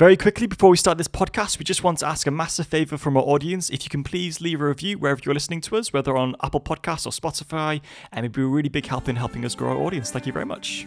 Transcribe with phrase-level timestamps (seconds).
[0.00, 2.96] Very quickly, before we start this podcast, we just want to ask a massive favor
[2.96, 3.68] from our audience.
[3.68, 6.62] If you can please leave a review wherever you're listening to us, whether on Apple
[6.62, 9.76] Podcasts or Spotify, and it'd be a really big help in helping us grow our
[9.76, 10.10] audience.
[10.10, 10.86] Thank you very much.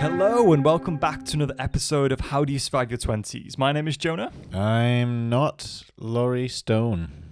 [0.00, 3.56] Hello, and welcome back to another episode of How Do You Survive Your 20s?
[3.56, 4.32] My name is Jonah.
[4.52, 7.23] I'm not Laurie Stone.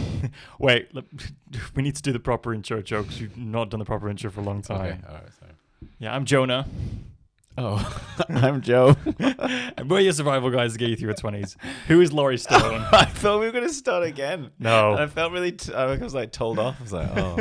[0.58, 1.06] Wait, look,
[1.74, 3.18] we need to do the proper intro jokes.
[3.20, 4.80] We've not done the proper intro for a long time.
[4.80, 5.52] Okay, all right, sorry.
[5.98, 6.66] Yeah, I'm Jonah.
[7.58, 8.96] Oh, I'm Joe.
[9.76, 11.56] and we're your survival guys to get you through your 20s.
[11.88, 12.86] Who is Laurie Stone?
[12.92, 14.50] I thought we were going to start again.
[14.58, 14.92] No.
[14.92, 16.76] And I felt really, t- I was like told off.
[16.80, 17.36] I was like, oh.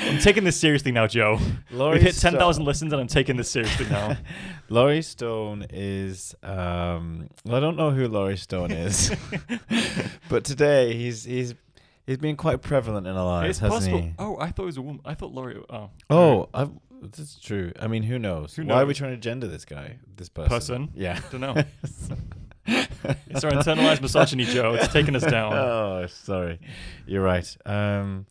[0.00, 1.38] I'm taking this seriously now, Joe.
[1.70, 4.16] Laurie We've hit 10,000 listens and I'm taking this seriously now.
[4.68, 9.14] Laurie Stone is, um, well, I don't know who Laurie Stone is,
[10.28, 11.54] but today he's, he's,
[12.06, 14.00] he's been quite prevalent in our lives, it's hasn't possible.
[14.00, 14.14] he?
[14.18, 15.00] Oh, I thought it was a woman.
[15.04, 15.62] I thought Laurie.
[15.68, 15.90] Oh.
[16.08, 16.70] Oh, I've,
[17.42, 17.72] true.
[17.80, 18.54] I mean, who knows?
[18.54, 20.50] Who Why are we trying to gender this guy, this person?
[20.50, 20.88] Person?
[20.94, 21.20] Yeah.
[21.30, 21.62] don't know.
[22.66, 24.74] It's our internalized misogyny, Joe.
[24.74, 25.52] It's taking us down.
[25.54, 26.60] Oh, sorry.
[27.06, 27.56] You're right.
[27.64, 28.26] Um,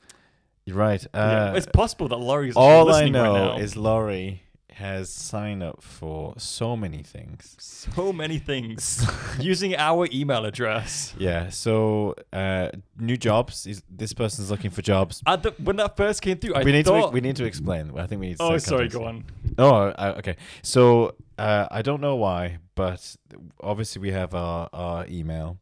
[0.69, 1.05] you're right.
[1.13, 3.63] Yeah, Uh, it's possible that Laurie's all I listening know right now.
[3.63, 7.55] is Laurie has signed up for so many things.
[7.59, 9.05] so many things
[9.39, 11.13] using our email address.
[11.17, 11.49] Yeah.
[11.49, 13.67] So uh, new jobs.
[13.67, 15.21] Is, this person's looking for jobs.
[15.25, 17.09] At the, when that first came through, I we need thought.
[17.09, 17.91] to we need to explain.
[17.97, 18.37] I think we need.
[18.37, 18.89] To oh, sorry.
[18.89, 18.97] context.
[18.97, 19.25] Go on.
[19.57, 20.37] Oh, uh, okay.
[20.61, 23.17] So uh, I don't know why, but
[23.61, 25.57] obviously we have our, our email.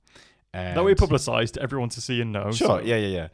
[0.53, 2.51] And That we publicised everyone to see and know.
[2.51, 2.67] Sure.
[2.67, 3.27] so- Yeah, yeah, yeah.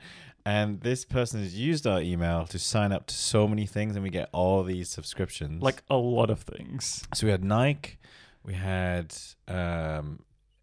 [0.46, 4.04] And this person has used our email to sign up to so many things, and
[4.04, 5.64] we get all these subscriptions.
[5.64, 7.04] Like a lot of things.
[7.14, 7.98] so, we had Nike,
[8.44, 9.16] we had
[9.48, 10.20] um,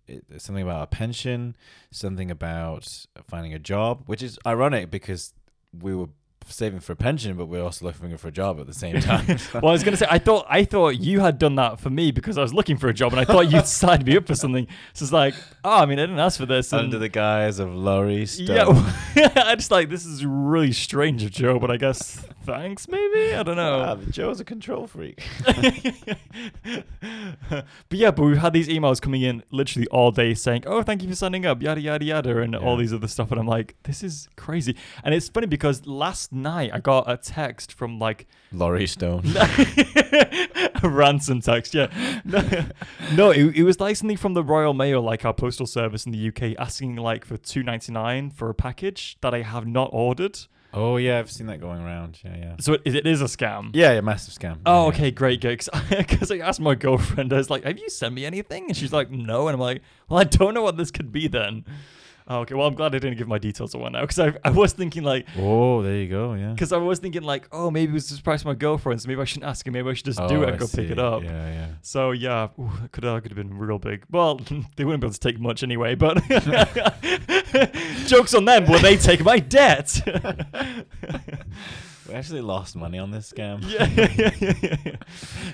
[0.07, 1.57] it, something about a pension,
[1.91, 5.33] something about finding a job, which is ironic because
[5.79, 6.09] we were
[6.47, 9.27] saving for a pension, but we're also looking for a job at the same time.
[9.55, 12.11] Well, I was gonna say I thought I thought you had done that for me
[12.11, 14.35] because I was looking for a job and I thought you'd signed me up for
[14.35, 14.67] something.
[14.95, 15.35] So it's like,
[15.65, 16.73] oh, I mean, I didn't ask for this.
[16.73, 18.85] And Under the guise of Laurie Stone.
[19.17, 23.35] yeah, I just like this is really strange of Joe, but I guess thanks maybe.
[23.35, 24.01] I don't Ah, know.
[24.11, 25.23] Joe's a control freak.
[27.03, 31.03] but yeah, but we've had these emails coming in literally all day saying, "Oh, thank
[31.03, 33.31] you for signing up," yada yada yada, and all these other stuff.
[33.31, 34.77] And I'm like, this is crazy.
[35.05, 39.25] And it's funny because last night I got a text from like Laurie Stone.
[40.83, 41.89] a ransom text, yeah.
[42.25, 42.43] No,
[43.15, 46.13] no it, it was like something from the Royal Mail, like our postal service in
[46.13, 49.91] the UK, asking like for two ninety nine for a package that I have not
[49.93, 50.39] ordered.
[50.73, 52.21] Oh yeah, I've seen that going around.
[52.25, 52.55] Yeah, yeah.
[52.61, 53.71] So it, it is a scam.
[53.75, 54.59] Yeah, yeah, massive scam.
[54.65, 54.89] Oh, Yeah.
[54.91, 55.65] okay, great, good.
[55.91, 58.93] Because I asked my girlfriend, I was like, "Have you sent me anything?" And she's
[58.93, 61.65] like, "No." And I'm like, "Well, I don't know what this could be then."
[62.33, 64.51] Oh, okay, well, I'm glad I didn't give my details away now because I, I
[64.51, 66.35] was thinking like, Oh, there you go.
[66.35, 66.53] Yeah.
[66.53, 69.21] because I was thinking like, oh, maybe it was surprise for my girlfriend, so maybe
[69.21, 69.73] I shouldn't ask her.
[69.73, 71.25] Maybe I should just do Oh, it and I go pick it up.
[71.25, 71.67] Yeah, yeah.
[71.83, 74.05] So yeah, ooh, that could that could have been real big.
[74.13, 74.37] Well,
[74.77, 75.97] they wouldn't be able to take much anyway.
[75.97, 76.23] But
[78.07, 80.01] jokes on them when they take my debt.
[82.09, 83.63] We actually lost money on this scam.
[83.71, 84.97] yeah, yeah, yeah, yeah, yeah.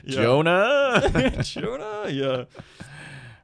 [0.04, 0.22] Yeah.
[0.22, 1.42] Jonah.
[1.42, 2.44] Jonah, yeah,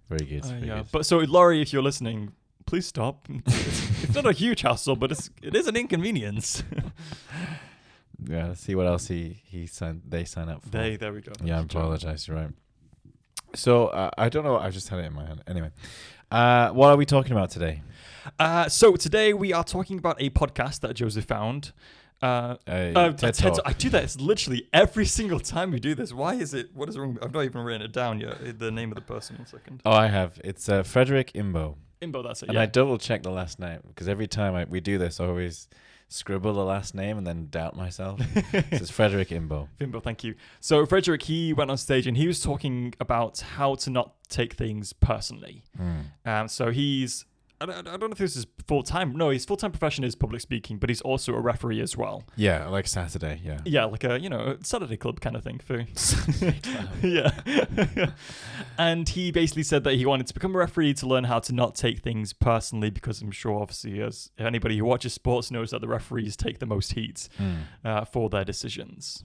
[0.09, 0.45] very good.
[0.45, 0.77] Uh, very yeah.
[0.79, 0.87] good.
[0.93, 2.33] But so Laurie, if you're listening,
[2.73, 3.27] please stop.
[3.29, 6.65] It's, it's not a huge hassle, but it's it is an inconvenience.
[8.27, 10.01] yeah, let's see what else he he signed.
[10.09, 10.71] They sign up for.
[10.71, 11.33] they, there we go.
[11.45, 12.27] yeah, I apologize.
[12.27, 12.51] You're right.
[13.55, 14.57] So uh, I don't know.
[14.57, 15.43] I just had it in my hand.
[15.47, 15.71] Anyway,
[16.31, 17.83] uh, what are we talking about today?
[18.39, 21.73] Uh, so today we are talking about a podcast that Joseph found.
[22.23, 23.59] Uh, Uh, Uh, TED TED Talk.
[23.67, 24.03] I do that.
[24.05, 26.11] It's literally every single time we do this.
[26.15, 26.71] Why is it?
[26.73, 27.19] What is wrong?
[27.21, 28.59] I've not even written it down yet.
[28.59, 29.37] The name of the person.
[29.37, 29.83] One second.
[29.85, 30.41] Oh, I have.
[30.43, 32.49] It's uh, Frederik Imbo, It.
[32.49, 32.63] and Yeah.
[32.63, 35.69] I double check the last name because every time I, we do this, I always
[36.09, 38.21] scribble the last name and then doubt myself.
[38.53, 39.69] so it's Frederik Imbo.
[39.81, 40.03] Imbo.
[40.03, 40.35] Thank you.
[40.61, 44.55] So Frederik, he went on stage and he was talking about how to not take
[44.55, 45.65] things personally.
[45.77, 46.01] Hmm.
[46.27, 46.49] Um.
[46.49, 47.25] So he's.
[47.63, 49.15] I don't, I don't know if this is full time.
[49.15, 52.25] No, his full time profession is public speaking, but he's also a referee as well.
[52.37, 53.41] Yeah, like Saturday.
[53.45, 53.61] Yeah.
[53.65, 55.79] Yeah, like a you know Saturday club kind of thing for
[57.07, 57.31] yeah.
[58.79, 61.53] and he basically said that he wanted to become a referee to learn how to
[61.53, 65.81] not take things personally because I'm sure obviously as anybody who watches sports knows that
[65.81, 67.53] the referees take the most heat Hmm.
[67.85, 69.25] uh, for their decisions.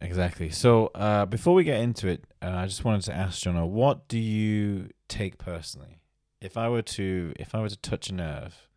[0.00, 0.50] Exactly.
[0.50, 4.08] So uh, before we get into it, uh, I just wanted to ask Jonah, what
[4.08, 6.00] do you take personally?
[6.40, 8.68] If I were to, if I were to touch a nerve,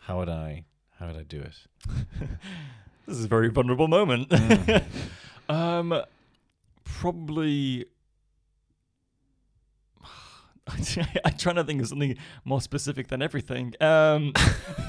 [0.00, 0.64] how would I,
[0.98, 1.56] how would I do it?
[3.06, 4.30] This is a very vulnerable moment.
[4.30, 4.84] Mm.
[5.48, 6.02] um,
[6.84, 7.86] probably
[11.24, 13.74] I'm trying to think of something more specific than everything.
[13.80, 14.32] Um,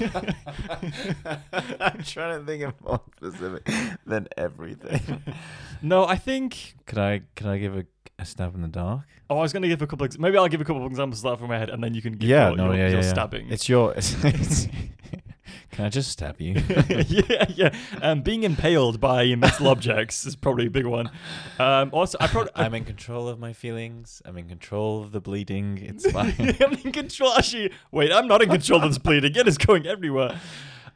[1.80, 3.68] I'm trying to think of more specific
[4.06, 5.22] than everything.
[5.82, 6.74] no, I think.
[6.86, 7.84] Could I could I give a,
[8.18, 9.02] a stab in the dark?
[9.28, 10.06] Oh, I was going to give a couple.
[10.06, 11.94] Ex- maybe I'll give a couple of examples of that from my head, and then
[11.94, 13.10] you can give Yeah, your, no, your, yeah, your yeah, yeah.
[13.12, 13.50] stabbing.
[13.50, 13.92] It's your.
[13.94, 14.68] It's, it's,
[15.76, 16.54] can I just stab you?
[16.88, 17.76] yeah, yeah.
[18.02, 21.10] Um, being impaled by metal objects is probably a big one.
[21.58, 24.20] Um, also, I probably I'm in control of my feelings.
[24.24, 25.78] I'm in control of the bleeding.
[25.80, 26.34] It's fine.
[26.38, 27.32] I'm in control.
[27.36, 29.34] Actually, wait, I'm not in control of this bleeding.
[29.36, 30.40] It is going everywhere.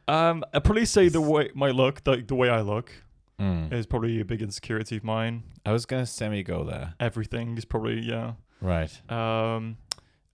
[0.07, 2.91] Um, I probably say the way my look, the, the way I look,
[3.39, 3.73] Mm.
[3.73, 5.41] is probably a big insecurity of mine.
[5.65, 6.93] I was gonna semi go there.
[6.99, 8.33] Everything is probably yeah.
[8.61, 8.91] Right.
[9.11, 9.77] Um,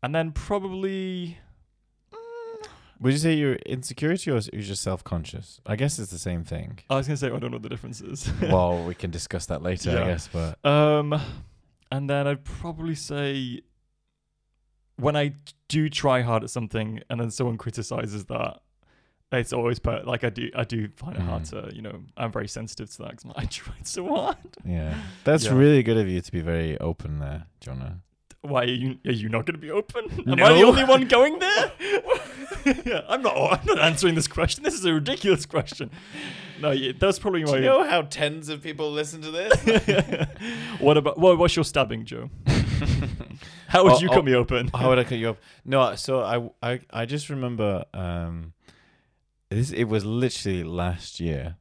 [0.04, 1.38] and then probably
[3.00, 5.62] Would you say you're insecurity or you're just self conscious?
[5.66, 6.80] I guess it's the same thing.
[6.90, 8.32] I was gonna say I don't know what the difference is.
[8.42, 10.04] well, we can discuss that later, Yeah.
[10.04, 10.28] I guess.
[10.28, 11.20] But Um,
[11.92, 13.62] and then I'd probably say
[14.98, 15.34] when I
[15.68, 18.62] do try hard at something and then someone criticizes that,
[19.32, 20.50] it's always per- like I do.
[20.56, 21.70] I do find it hard Mhm.
[21.70, 24.38] to, you know, I'm very sensitive to that because I tried so hard.
[24.66, 25.54] yeah, that's Yeah.
[25.54, 28.00] really good of you to be very open there, Jonah.
[28.42, 28.98] Why are you?
[29.06, 30.06] Are you not going to be open?
[30.28, 31.72] Am I the only one going there?
[32.86, 33.36] yeah, I'm not.
[33.60, 34.64] I'm not answering this question.
[34.64, 35.90] This is a ridiculous question.
[36.62, 37.56] No, yeah, that's probably my.
[37.58, 40.80] You know how tens of people listen to this?
[40.80, 41.18] what about?
[41.18, 42.30] What, what's your stabbing, Joe?
[43.68, 44.70] How would Oh, you oh, cut me open?
[44.74, 45.38] How would I cut you up?
[45.66, 48.54] No, so I I I just remember um
[49.50, 51.58] this it was literally last year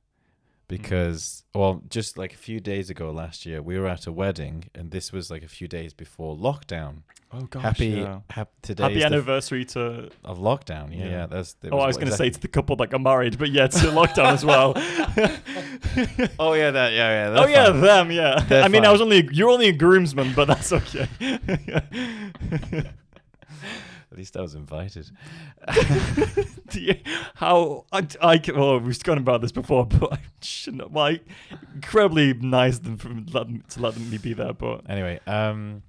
[0.68, 0.82] Mm-hmm.
[0.82, 4.64] because well just like a few days ago last year we were at a wedding
[4.74, 7.02] and this was like a few days before lockdown.
[7.32, 8.20] Oh gosh, happy yeah.
[8.30, 10.10] hap, today Happy the f- anniversary to.
[10.24, 10.90] of lockdown.
[10.90, 11.10] Yeah, Yeah.
[11.10, 11.26] yeah.
[11.26, 13.66] that's Oh, I was going to say to the couple that got married, but yeah,
[13.66, 14.74] to lockdown as well.
[16.38, 17.30] Oh yeah, that yeah, yeah.
[17.30, 18.10] oh they're yeah, them.
[18.10, 18.44] Yeah.
[18.48, 21.08] They're I mean, I was only you're only a groomsman, but that's okay.
[24.16, 25.10] At least I was invited.
[26.72, 26.94] You-
[27.34, 30.90] How I, I oh we've gone about this before, but I shouldn't.
[30.90, 31.16] Well,
[31.74, 35.82] incredibly nice them let to let me be there, but Anyway, um,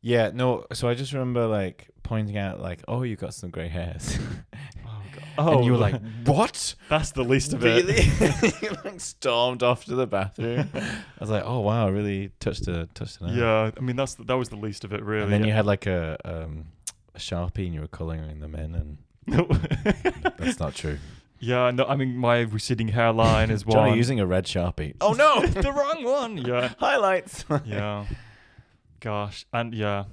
[0.00, 0.64] yeah, no.
[0.72, 4.18] So I just remember like pointing out like, oh, you got some grey hairs,
[4.86, 5.24] oh, God.
[5.36, 6.74] oh and you were like, what?
[6.88, 7.96] that's the least of really?
[7.98, 8.62] it.
[8.62, 10.70] you like stormed off to the bathroom.
[10.74, 13.36] I was like, oh wow, really touched a touched a nerve.
[13.36, 15.24] Yeah, I mean that's the, that was the least of it, really.
[15.24, 16.66] And then you had like a um
[17.14, 18.98] a sharpie and you were colouring them in, and
[20.38, 20.98] that's not true.
[21.38, 23.76] yeah, no, I mean my receding hairline is one.
[23.76, 24.94] Johnny using a red sharpie.
[25.00, 26.36] Oh no, the wrong one.
[26.38, 27.44] Yeah, highlights.
[27.64, 28.06] yeah.
[29.00, 30.04] Gosh, and yeah,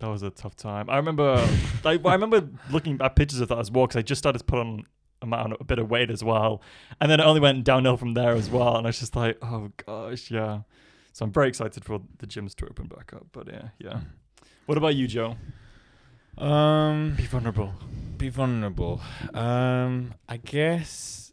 [0.00, 0.90] that was a tough time.
[0.90, 1.42] I remember,
[1.82, 4.44] like, I remember looking at pictures of that as well because I just started to
[4.44, 4.84] put on
[5.22, 6.60] amount, a bit of weight as well,
[7.00, 8.76] and then it only went downhill from there as well.
[8.76, 10.60] And I was just like, oh gosh, yeah.
[11.12, 13.26] So I'm very excited for the gyms to open back up.
[13.32, 13.94] But yeah, yeah.
[13.98, 14.04] Hmm.
[14.66, 15.36] What about you, Joe?
[16.38, 17.74] Um, Be vulnerable.
[18.16, 19.00] be vulnerable.
[19.34, 21.32] Um, I guess.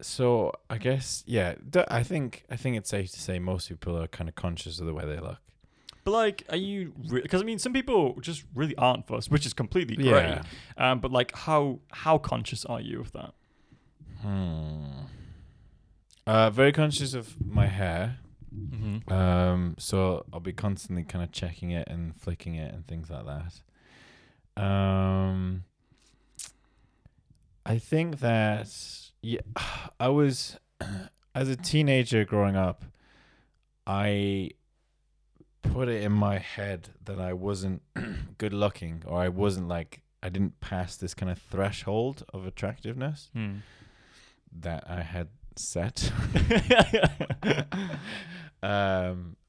[0.00, 1.54] So I guess yeah.
[1.88, 4.86] I think I think it's safe to say most people are kind of conscious of
[4.86, 5.38] the way they look.
[6.04, 6.92] But like, are you?
[7.10, 10.06] Because I mean, some people just really aren't fussed, which is completely great.
[10.06, 10.42] Yeah.
[10.76, 13.34] Um, but like, how how conscious are you of that?
[14.22, 14.84] Hmm.
[16.26, 18.18] Uh, very conscious of my hair.
[18.54, 19.12] Mm-hmm.
[19.12, 23.26] Um, so I'll be constantly kind of checking it and flicking it and things like
[23.26, 23.54] that.
[24.58, 25.64] Um,
[27.64, 28.68] I think that
[29.22, 29.40] yeah,
[30.00, 30.58] I was
[31.34, 32.84] as a teenager growing up,
[33.86, 34.50] I
[35.62, 37.82] put it in my head that I wasn't
[38.38, 43.30] good looking or I wasn't like I didn't pass this kind of threshold of attractiveness
[43.32, 43.56] Hmm.
[44.60, 46.10] that I had set.
[48.62, 49.36] um,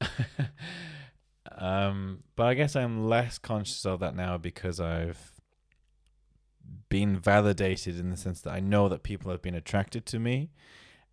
[1.60, 5.32] um, but I guess I'm less conscious of that now because I've
[6.88, 10.50] been validated in the sense that I know that people have been attracted to me,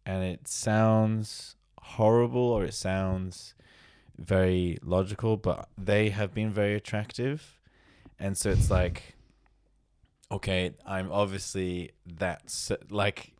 [0.06, 3.56] and it sounds horrible or it sounds
[4.18, 7.60] very logical, but they have been very attractive,
[8.18, 9.16] and so it's like,
[10.32, 13.34] okay, I'm obviously that's like.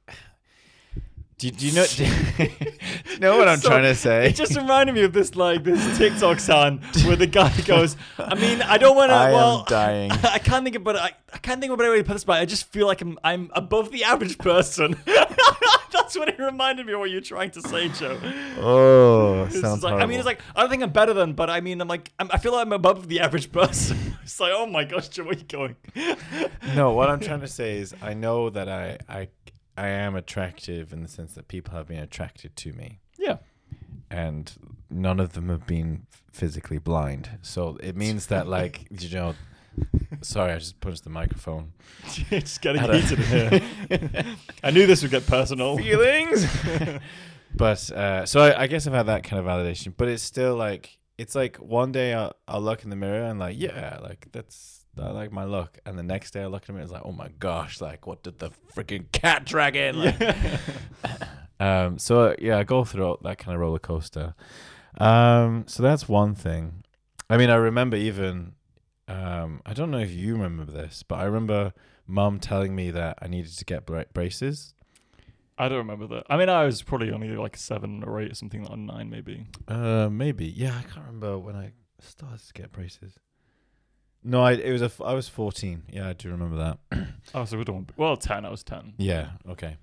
[1.40, 1.86] Do, do you know?
[1.86, 2.50] Do, you
[3.20, 4.28] know what I'm So, trying to say?
[4.30, 8.34] It just reminded me of this like this TikTok sound where the guy goes, I
[8.34, 9.16] mean, I don't want to.
[9.16, 10.12] I Well, am dying.
[10.12, 12.14] I can't think of, but I, I can't think of a better way to put
[12.14, 12.24] this.
[12.24, 14.96] But I just feel like I'm I'm above the average person.
[15.92, 18.18] That's what it reminded me of what you're trying to say, Joe.
[18.60, 21.50] Oh, It's sounds like, I mean, it's like I don't think I'm better than, but
[21.52, 24.16] I mean, I'm like I'm, I feel like I'm above the average person.
[24.24, 25.76] it's like, oh my gosh, Joe, where are you going?
[26.76, 26.94] no.
[26.94, 29.28] What I'm trying to say is, I know that I, I,
[29.78, 33.38] I am attractive in the sense that people have been attracted to me, Yeah.
[34.10, 34.52] and
[34.90, 37.38] none of them have been physically blind.
[37.42, 39.36] So it means that like you know.
[40.22, 41.74] Sorry, I just punched the microphone.
[42.32, 43.26] it's getting heated in
[44.10, 44.26] here.
[44.64, 45.78] I knew this would get personal.
[45.78, 46.48] Feelings.
[47.56, 50.56] but uh, so I, I guess I've had that kind of validation, but it's still
[50.56, 54.28] like it's like one day I'll, I'll look in the mirror and like yeah, like
[54.32, 56.94] that's I like my look, and the next day I looked at mirror and it's
[56.94, 60.00] like oh my gosh, like what did the freaking cat drag in?
[60.00, 60.22] Like,
[61.60, 64.36] um, so yeah, I go through that kind of roller coaster.
[65.00, 66.84] Um, so that's one thing.
[67.30, 68.54] I mean, I remember even,
[69.08, 71.74] um, I don't know if you remember this, but I remember
[72.08, 74.74] mum telling me that I needed to get bra- braces.
[75.58, 76.26] I don't remember that.
[76.30, 79.48] I mean, I was probably only like seven or eight or something, or nine maybe.
[79.68, 80.46] Uh, maybe.
[80.46, 83.14] Yeah, I can't remember when I started to get braces.
[84.30, 85.84] No, I it was a f- I was fourteen.
[85.90, 87.08] Yeah, I do remember that.
[87.36, 87.90] Oh, so we don't.
[87.98, 88.46] Well, ten.
[88.46, 88.94] I was ten.
[88.98, 89.30] yeah.
[89.50, 89.78] Okay.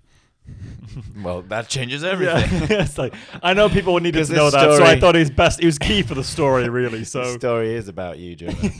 [1.22, 2.10] well, that changes Yeah.
[2.10, 2.78] everything.
[2.80, 5.20] it's like I know people needed 'Cause to know this that, so I thought it
[5.20, 5.60] was best.
[5.60, 7.04] It was key for the story, really.
[7.14, 8.70] So the story is about you, Jonah.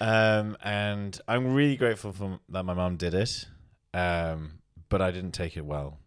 [0.00, 3.46] um, and I'm really grateful for that my mum did it.
[3.94, 5.98] Um, but I didn't take it well,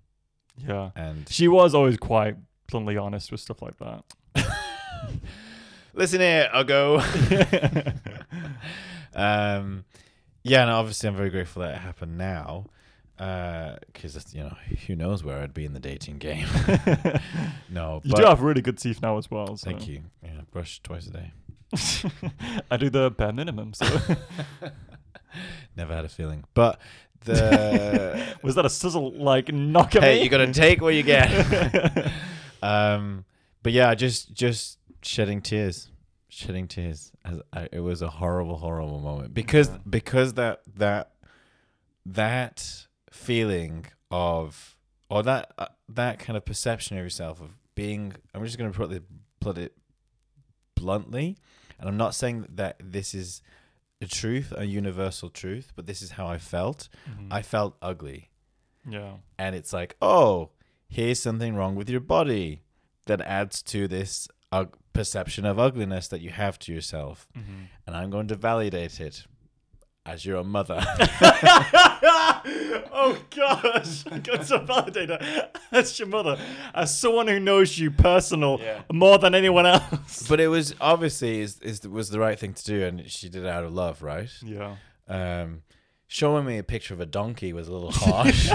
[0.57, 2.35] yeah, and she was always quite
[2.69, 4.03] bluntly honest with stuff like that.
[5.93, 6.97] Listen here, I'll go.
[9.15, 9.85] um,
[10.43, 12.65] yeah, and obviously I'm very grateful that it happened now,
[13.17, 14.55] because you know
[14.87, 16.47] who knows where I'd be in the dating game.
[17.69, 19.55] no, you do have really good teeth now as well.
[19.57, 19.69] So.
[19.69, 20.01] thank you.
[20.23, 21.31] Yeah, brush twice a day.
[22.71, 23.73] I do the bare minimum.
[23.73, 23.85] So
[25.77, 26.79] Never had a feeling, but
[27.23, 30.23] the was that a sizzle like knock hey, me?
[30.23, 32.11] you gotta take what you get.
[32.63, 33.25] um,
[33.63, 35.91] but yeah, just just shedding tears,
[36.29, 37.11] shedding tears.
[37.25, 39.77] As I, it was a horrible, horrible moment because Yeah.
[39.89, 41.11] because that that
[42.05, 44.75] that feeling of
[45.09, 48.13] or that uh, that kind of perception of yourself of being.
[48.33, 49.03] I'm just gonna put it
[49.39, 49.75] put it
[50.75, 51.37] bluntly,
[51.79, 53.41] and I'm not saying that this is
[54.01, 56.89] a truth, a universal truth, but this is how I felt.
[57.09, 57.27] Mhm.
[57.31, 58.29] I felt ugly
[58.89, 59.17] yeah.
[59.37, 60.49] and it's like, oh,
[60.87, 62.63] here's something wrong with your body
[63.05, 67.67] that adds to this ug- perception of ugliness that you have to yourself, Mhm.
[67.87, 69.25] and I'm going to validate it
[70.05, 70.83] as your mother.
[72.03, 76.37] oh gosh, I got to validate that as your mother,
[76.73, 78.81] as someone who knows you personal Yeah.
[78.91, 80.27] more than anyone else.
[80.27, 83.43] but it was obviously is, is was the right thing to do, and she did
[83.43, 84.29] it out of love, right?
[84.43, 84.75] yeah.
[85.07, 85.61] Um,
[86.13, 88.49] showing me a picture of a donkey was a little harsh.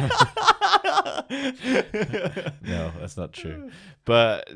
[2.63, 3.71] no, that's not true.
[4.05, 4.49] But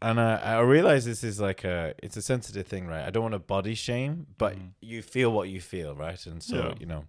[0.00, 3.04] and I, I realize this is like a it's a sensitive thing, right?
[3.06, 4.70] I don't want to body shame, but Mhm.
[4.80, 6.24] you feel what you feel, right?
[6.26, 6.74] And so Yeah.
[6.78, 7.04] you know,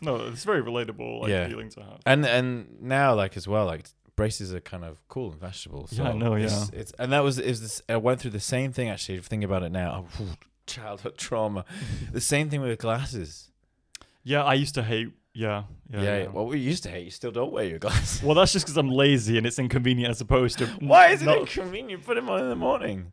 [0.00, 1.48] No, it's very relatable like, Yeah.
[1.48, 2.00] feeling to have.
[2.06, 5.92] and and now like as well, like braces are kind of cool and vegetables.
[5.92, 7.82] Yeah, I know, It's, it's and that was is this.
[7.88, 9.18] I went through the same thing actually.
[9.18, 10.34] Thinking about it now, oh,
[10.66, 11.64] childhood trauma.
[12.12, 13.50] the same thing with glasses.
[14.28, 15.08] Yeah, I used to hate.
[15.32, 16.02] Yeah, yeah.
[16.02, 16.28] Yeah, yeah.
[16.28, 17.04] Well, we used to hate.
[17.04, 18.22] You still don't wear your glasses.
[18.22, 20.66] Well, that's just because I'm lazy and it's inconvenient as opposed to.
[20.80, 22.04] Why is it not- inconvenient?
[22.04, 23.12] Put them on in the morning.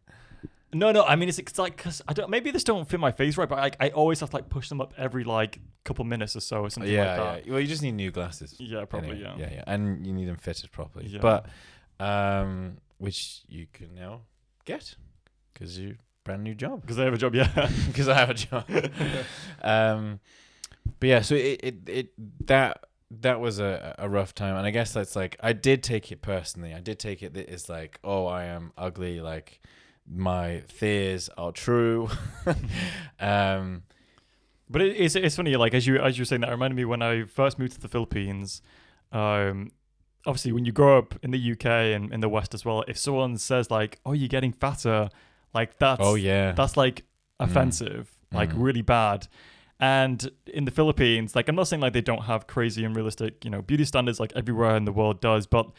[0.74, 1.04] No, no.
[1.04, 2.30] I mean, it's, it's like because I don't.
[2.30, 4.68] Maybe this don't fit my face right, but like I always have to like push
[4.68, 7.46] them up every like couple minutes or so or something yeah, like that.
[7.46, 7.52] yeah.
[7.54, 8.56] Well, you just need new glasses.
[8.60, 9.12] Yeah, probably.
[9.12, 9.48] Anyway, yeah.
[9.48, 11.08] yeah, yeah, and you need them fitted properly.
[11.08, 11.20] Yeah.
[11.22, 11.46] But
[11.98, 14.24] um, which you can now
[14.66, 14.96] get
[15.54, 15.96] because you
[16.26, 16.82] brand new job.
[16.82, 17.36] Because I have a job.
[17.36, 17.70] Yeah.
[17.88, 18.66] Because I have a job.
[19.62, 20.20] um,
[21.00, 24.72] but yeah, so it, it it that that was a a rough time, and I
[24.72, 26.74] guess that's like I did take it personally.
[26.74, 29.22] I did take it that it's like, oh, I am ugly.
[29.22, 29.60] Like
[30.08, 32.10] my fears are true.
[33.20, 33.84] um,
[34.70, 36.86] But it, it's it's funny, like as you as you were saying that, reminded me
[36.86, 38.62] when I first moved to the Philippines.
[39.12, 39.72] Um,
[40.26, 42.98] obviously, when you grow up in the UK and in the West as well, if
[42.98, 45.10] someone says like, "Oh, you're getting fatter,"
[45.54, 47.04] like that's oh yeah, that's like
[47.40, 48.64] offensive, like Mm.
[48.64, 49.28] really bad.
[49.80, 53.44] And in the Philippines, like I'm not saying like they don't have crazy and realistic,
[53.44, 55.70] you know, beauty standards like everywhere in the world does, but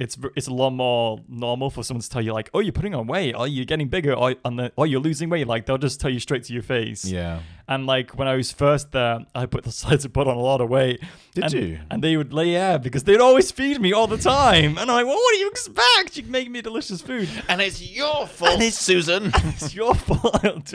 [0.00, 2.94] it's it's a lot more normal for someone to tell you like, oh, you're putting
[2.94, 5.46] on weight, or you're getting bigger, or and the, or you're losing weight.
[5.46, 7.04] Like they'll just tell you straight to your face.
[7.04, 7.40] yeah.
[7.66, 10.40] And like when I was first there, I put the sides to put on a
[10.40, 11.00] lot of weight.
[11.34, 11.78] Did and, you?
[11.90, 14.96] And they would lay yeah because they'd always feed me all the time, and I'm
[14.96, 16.16] like, well, what do you expect?
[16.16, 17.28] You can make me delicious food.
[17.48, 19.30] And it's your fault, it's Susan.
[19.34, 20.74] it's your fault.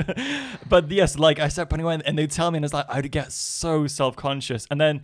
[0.69, 3.11] but yes, like I started putting away, and they'd tell me, and it's like I'd
[3.11, 4.65] get so self conscious.
[4.71, 5.01] And then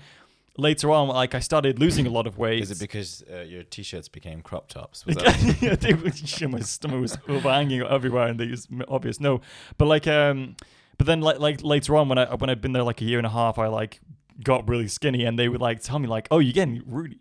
[0.57, 2.61] later on, like I started losing a lot of weight.
[2.63, 5.05] Is it because uh, your t-shirts became crop tops?
[5.05, 9.19] Was that yeah, they were- shit, my stomach was overhanging everywhere, and they was obvious.
[9.19, 9.41] No,
[9.77, 10.55] but like, um,
[10.97, 13.17] but then like like later on when I when I'd been there like a year
[13.19, 13.99] and a half, I like
[14.43, 17.19] got really skinny, and they would like tell me like, oh, you're getting really,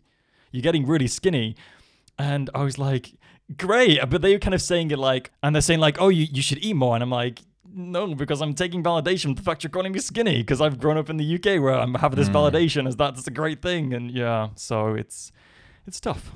[0.53, 1.57] you're getting really skinny,
[2.19, 3.15] and I was like,
[3.57, 3.99] great.
[4.09, 6.43] But they were kind of saying it like, and they're saying like, oh, you, you
[6.43, 6.95] should eat more.
[6.95, 7.41] And I'm like,
[7.75, 10.97] no, because I'm taking validation from the fact you're calling me skinny because I've grown
[10.97, 12.35] up in the UK where I'm having this Mm.
[12.35, 13.93] validation as that's a great thing.
[13.93, 15.33] And yeah, so it's
[15.87, 16.33] it's tough.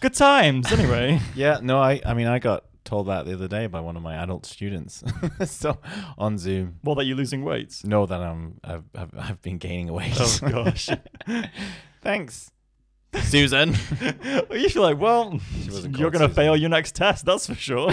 [0.00, 1.20] Good times, anyway.
[1.34, 4.02] Yeah, no, I, I mean, I got told that the other day by one of
[4.02, 5.04] my adult students.
[5.44, 5.78] so
[6.18, 7.80] on Zoom, well, that you're losing weight.
[7.84, 10.16] No, that I'm, I've, I've, I've been gaining weight.
[10.18, 10.88] Oh gosh.
[12.02, 12.50] Thanks,
[13.22, 13.76] Susan.
[14.50, 16.34] well, you feel like, well, you're gonna Susan.
[16.34, 17.92] fail your next test, that's for sure.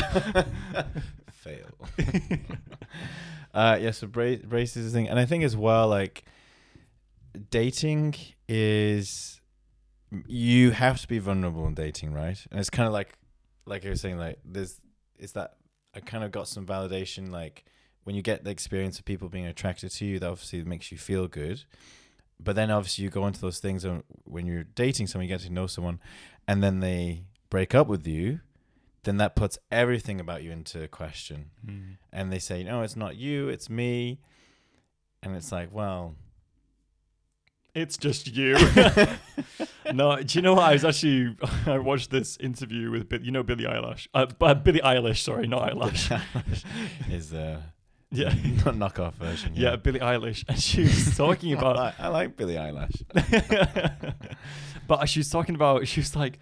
[1.49, 2.39] Fail.
[3.53, 6.23] uh, yeah, so bra- brace is a thing, and I think as well, like
[7.49, 8.15] dating
[8.47, 9.41] is
[10.27, 12.37] you have to be vulnerable in dating, right?
[12.51, 13.17] And it's kind of like,
[13.65, 14.79] like I was saying, like there's
[15.17, 15.55] is that
[15.95, 17.65] I kind of got some validation, like
[18.03, 20.97] when you get the experience of people being attracted to you, that obviously makes you
[20.97, 21.63] feel good.
[22.39, 25.41] But then obviously you go into those things and when you're dating someone, you get
[25.41, 25.99] to know someone,
[26.47, 28.39] and then they break up with you,
[29.09, 31.49] then that puts everything about you into question
[32.13, 34.19] and they say, "No, it's not you, it's me,"
[35.23, 36.15] and it's like, well,
[37.75, 38.55] It's just you.
[39.93, 40.63] no, do you know what?
[40.63, 41.35] I was actually
[41.65, 45.69] I watched this interview with you know Billie Eilish, uh, but Billie Eilish, sorry, not
[45.71, 46.11] Eilish.
[47.11, 47.61] is uh,
[48.11, 48.29] yeah,
[48.65, 49.53] not knockoff version.
[49.55, 53.03] yeah, Billie Eilish, and she was talking I about, like, I like Billie Eilish.
[54.87, 56.39] but she was talking about, she was like,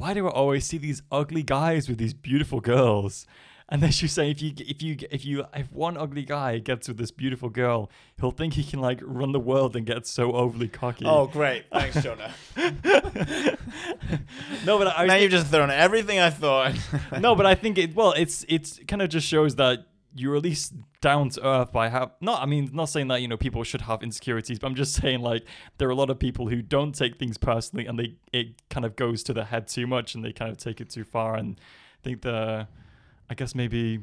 [0.00, 3.26] why do I always see these ugly guys with these beautiful girls?
[3.68, 6.58] And then she was saying, if you if you if you if one ugly guy
[6.58, 10.06] gets with this beautiful girl, he'll think he can like run the world and get
[10.06, 11.04] so overly cocky.
[11.06, 11.66] Oh, great!
[11.70, 12.32] Thanks, Jonah.
[14.64, 16.74] no, but I now you've just thrown everything I thought.
[17.20, 17.94] no, but I think it.
[17.94, 21.88] Well, it's it's kind of just shows that you're at least down to earth by
[21.88, 24.74] have Not, I mean, not saying that you know people should have insecurities, but I'm
[24.74, 25.44] just saying like
[25.78, 28.84] there are a lot of people who don't take things personally, and they it kind
[28.84, 31.34] of goes to the head too much, and they kind of take it too far,
[31.36, 32.66] and I think the,
[33.28, 34.00] I guess maybe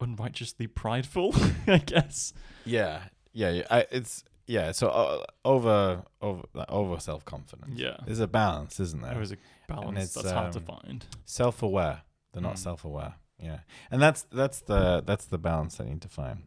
[0.00, 1.34] unrighteously prideful.
[1.66, 2.32] I guess.
[2.64, 3.66] yeah, yeah, yeah.
[3.70, 4.72] I, it's yeah.
[4.72, 7.78] So uh, over over like, over self confidence.
[7.78, 9.12] Yeah, There's a balance, isn't there?
[9.12, 9.36] there is a
[9.68, 11.06] balance that's hard to um, find.
[11.24, 12.02] self aware.
[12.32, 12.58] They're not Mm.
[12.58, 13.14] self aware.
[13.42, 13.58] Yeah,
[13.90, 16.44] and that's that's the that's the balance I need to find.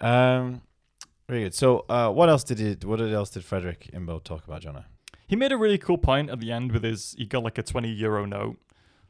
[0.00, 0.62] Um,
[1.28, 1.54] very good.
[1.54, 2.84] So, uh, what else did it?
[2.84, 4.86] What else did Frederik Imbo talk about, Jonah?
[5.26, 7.14] He made a really cool point at the end with his.
[7.16, 8.56] He got like a 20 euro note.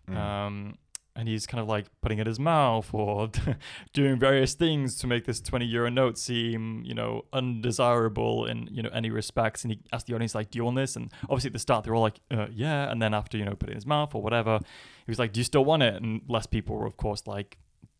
[0.08, 0.16] Mm.
[0.16, 0.78] um,
[1.16, 3.31] and he's kind of like putting it in his mouth or
[3.92, 8.83] doing various things to make this 20 euro note seem you know undesirable in you
[8.83, 9.62] know any respects.
[9.62, 10.96] And he asked the audience like do you want this?
[10.96, 12.90] And obviously at the start they're all like uh, yeah.
[12.90, 14.59] And then after you know put in his mouth or whatever
[15.07, 16.03] he was like do you still want it?
[16.03, 17.59] And less people were of course like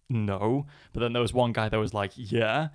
[0.09, 0.67] no.
[0.93, 2.69] But then there was one guy that was like yeah.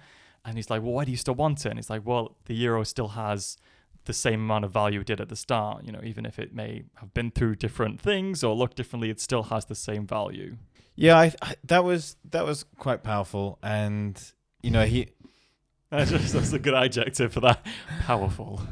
[0.46, 1.70] And he's like well why do you still want it?
[1.70, 3.58] And he's like well the euro still has
[4.06, 5.86] the same amount of value it did at the start.
[5.86, 9.20] You know, even if it may have been through different things or look differently, it
[9.20, 10.58] still has the same value.
[10.96, 14.22] Yeah, I, I that was that was quite powerful, and
[14.62, 15.08] you know he.
[15.92, 17.66] That's, just, that's a good adjective for that.
[18.02, 18.62] Powerful.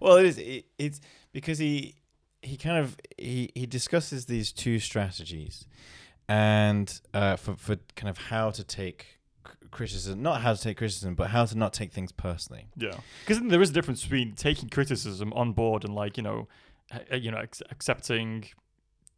[0.00, 0.38] Well, it is.
[0.38, 1.00] It, it's
[1.32, 1.94] because he
[2.42, 5.66] he kind of he he discusses these two strategies,
[6.28, 9.19] and uh, for for kind of how to take
[9.70, 12.66] criticism, not how to take criticism, but how to not take things personally.
[12.76, 16.48] Yeah, because there is a difference between taking criticism on board and like you know,
[16.92, 18.46] uh, you know, ac- accepting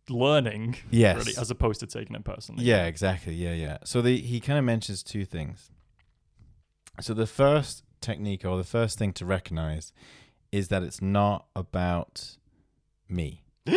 [0.08, 1.16] learning Yes.
[1.16, 2.64] really, as opposed to taking it personally.
[2.64, 3.34] Yeah, exactly.
[3.34, 3.78] Yeah, yeah.
[3.84, 5.70] So the he kind of mentions two things.
[7.00, 9.92] So the first technique or the first thing to recognize
[10.50, 12.36] is that it's not about
[13.08, 13.44] me.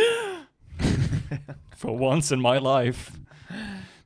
[1.77, 3.11] For once in my life.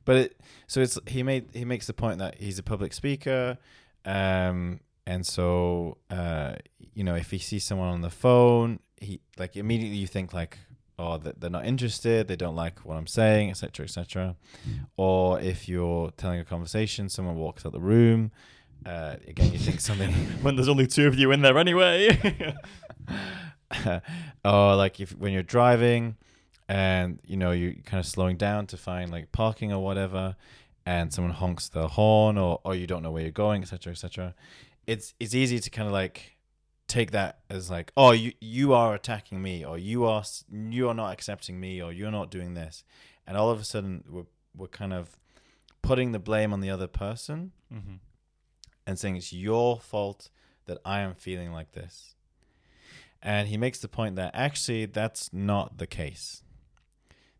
[0.04, 0.39] but it
[0.70, 3.58] so it's he made he makes the point that he's a public speaker
[4.04, 6.54] um and so uh
[6.94, 10.58] you know if he sees someone on the phone he like immediately you think like
[10.96, 14.36] oh that they're not interested they don't like what i'm saying etc etc
[14.96, 18.30] or if you're telling a conversation someone walks out the room
[18.86, 22.16] uh again you think something When there's only two of you in there anyway.
[24.44, 26.16] or like if when you're driving
[26.70, 30.36] and you know you're kind of slowing down to find like parking or whatever
[30.90, 34.34] and someone honks the horn or, or you don't know where you're going etc etc
[34.86, 36.36] it's it's easy to kind of like
[36.86, 40.94] take that as like oh you you are attacking me or you are you are
[40.94, 42.84] not accepting me or you're not doing this
[43.26, 45.16] and all of a sudden we're we're kind of
[45.82, 47.96] putting the blame on the other person hmm
[48.86, 50.30] and saying it's your fault
[50.66, 52.14] that I am feeling like this.
[53.22, 56.42] And he makes the point that actually that's not the case.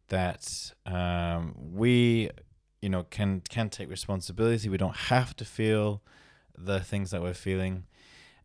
[0.08, 2.30] That um, we,
[2.82, 4.68] you know, can can take responsibility.
[4.68, 6.02] We don't have to feel
[6.56, 7.84] the things that we're feeling.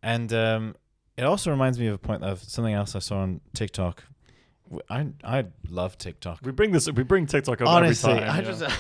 [0.02, 0.76] And um,
[1.17, 4.04] it also reminds me of a point of something else I saw on TikTok.
[4.89, 6.39] i i love TikTok.
[6.43, 6.89] We bring this.
[6.91, 8.30] We bring TikTok up Honestly, every time.
[8.30, 8.41] I yeah.
[8.41, 8.80] just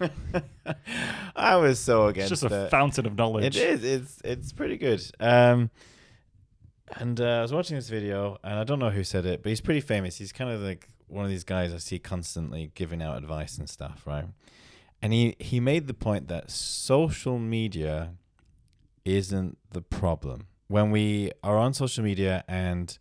[1.36, 2.70] I was so against it's just a it.
[2.70, 3.56] fountain of knowledge.
[3.56, 3.84] It is.
[3.84, 5.02] It's it's pretty good.
[5.18, 5.70] Um,
[6.96, 9.50] and uh, I was watching this video, and I don't know who said it, but
[9.50, 10.16] he's pretty famous.
[10.18, 13.68] He's kind of like one of these guys I see constantly giving out advice and
[13.68, 14.24] stuff, right?
[15.02, 18.14] And he he made the point that social media
[19.04, 20.46] isn't the problem.
[20.68, 22.96] When we are on social media and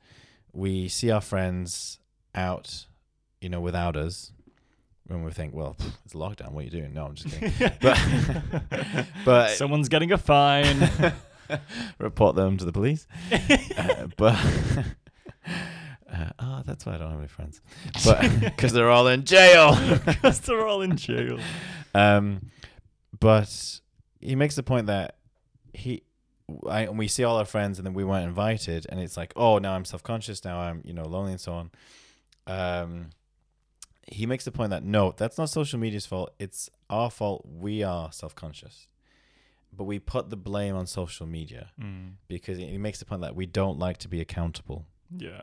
[0.54, 2.00] we see our friends
[2.34, 2.88] out,
[3.42, 4.32] you know, without us,
[5.08, 6.52] when we think, well, pff, it's lockdown.
[6.52, 6.94] What are you doing?
[6.94, 7.54] No, I'm just kidding.
[7.82, 10.90] But but someone's getting a fine.
[11.98, 13.08] report them to the police.
[13.78, 14.38] uh, but
[16.12, 17.62] uh, oh, that's why I don't have any friends.
[18.06, 19.78] But because they're all in jail.
[20.06, 21.40] because they're all in jail.
[21.94, 22.52] Um,
[23.20, 23.80] but
[24.20, 25.16] he makes the point that
[25.74, 26.04] he.
[26.68, 29.34] I, and we see all our friends, and then we weren't invited, and it's like,
[29.36, 31.72] oh, now I'm self conscious, now I'm, you know, lonely, and so on.
[32.48, 33.10] Um,
[34.08, 36.34] he makes the point that no, that's not social media's fault.
[36.40, 37.46] It's our fault.
[37.48, 38.88] We are self conscious,
[39.72, 42.14] but we put the blame on social media Mm.
[42.28, 44.88] because he makes the point that we don't like to be accountable.
[45.16, 45.42] Yeah,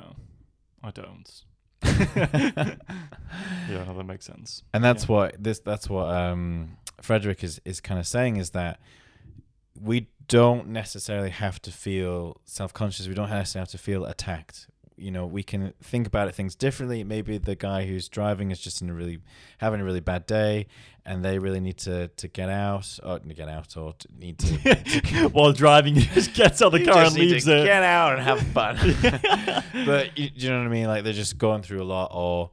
[0.87, 1.43] I don't.
[1.83, 2.77] yeah,
[3.87, 4.63] no, that makes sense.
[4.73, 5.13] And that's Yeah.
[5.15, 8.81] what this that's what um Frederik is is kind of saying is that
[9.81, 13.09] we don't necessarily have to feel self-conscious.
[13.09, 14.69] We don't necessarily have to feel attacked.
[14.97, 17.05] You know, we can think about it things differently.
[17.05, 19.19] Maybe the guy who's driving is just in a really
[19.59, 20.67] having a really bad day,
[21.05, 24.39] and they really need to to get out or to get out or to need
[24.39, 27.65] to While driving, he just gets out of the You car and leaves to it.
[27.65, 28.77] Get out and have fun.
[29.87, 30.87] but you, you know what I mean?
[30.87, 32.51] Like they're just going through a lot, or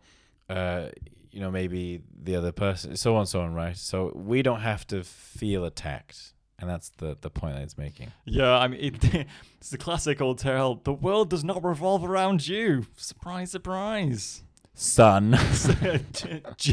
[0.49, 0.89] uh,
[1.31, 3.75] you know, maybe the other person, so on, and so on, right?
[3.75, 6.32] So we don't have to feel attacked,
[6.63, 8.13] and that's the the point that it's making.
[8.23, 10.79] Yeah, I mean, it, it's the classic old tale.
[10.81, 12.85] The world does not revolve around you.
[12.95, 14.43] Surprise, surprise.
[14.73, 15.31] Son,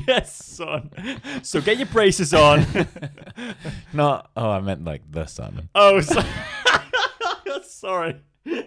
[0.07, 0.91] yes, son.
[1.43, 2.65] So get your braces on.
[3.93, 5.69] not oh, I meant like the sun.
[5.75, 6.23] Oh, so-
[7.65, 8.21] sorry.
[8.45, 8.63] yes,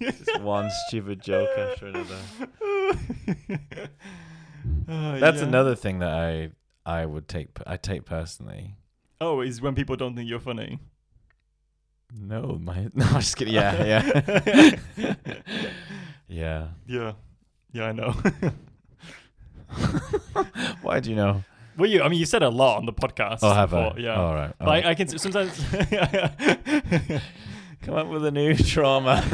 [0.00, 0.18] yes.
[0.24, 2.18] Just one stupid joke after another.
[4.88, 5.46] Uh, That's yeah.
[5.46, 6.50] another thing that I
[6.84, 8.76] I would take I take personally.
[9.20, 10.78] Oh, is when people don't think you're funny.
[12.14, 13.54] No, my no, I'm just kidding.
[13.54, 14.76] Yeah, yeah,
[16.28, 16.68] yeah.
[16.86, 17.12] Yeah,
[17.72, 18.12] yeah, I know.
[20.82, 21.44] Why do you know?
[21.78, 23.38] well, you, I mean, you said a lot on the podcast.
[23.42, 23.98] Oh, have before, I?
[23.98, 24.14] Yeah.
[24.20, 24.52] All right.
[24.60, 24.86] all But right.
[24.86, 25.58] I, I can sometimes
[27.82, 29.24] Come up with a new trauma.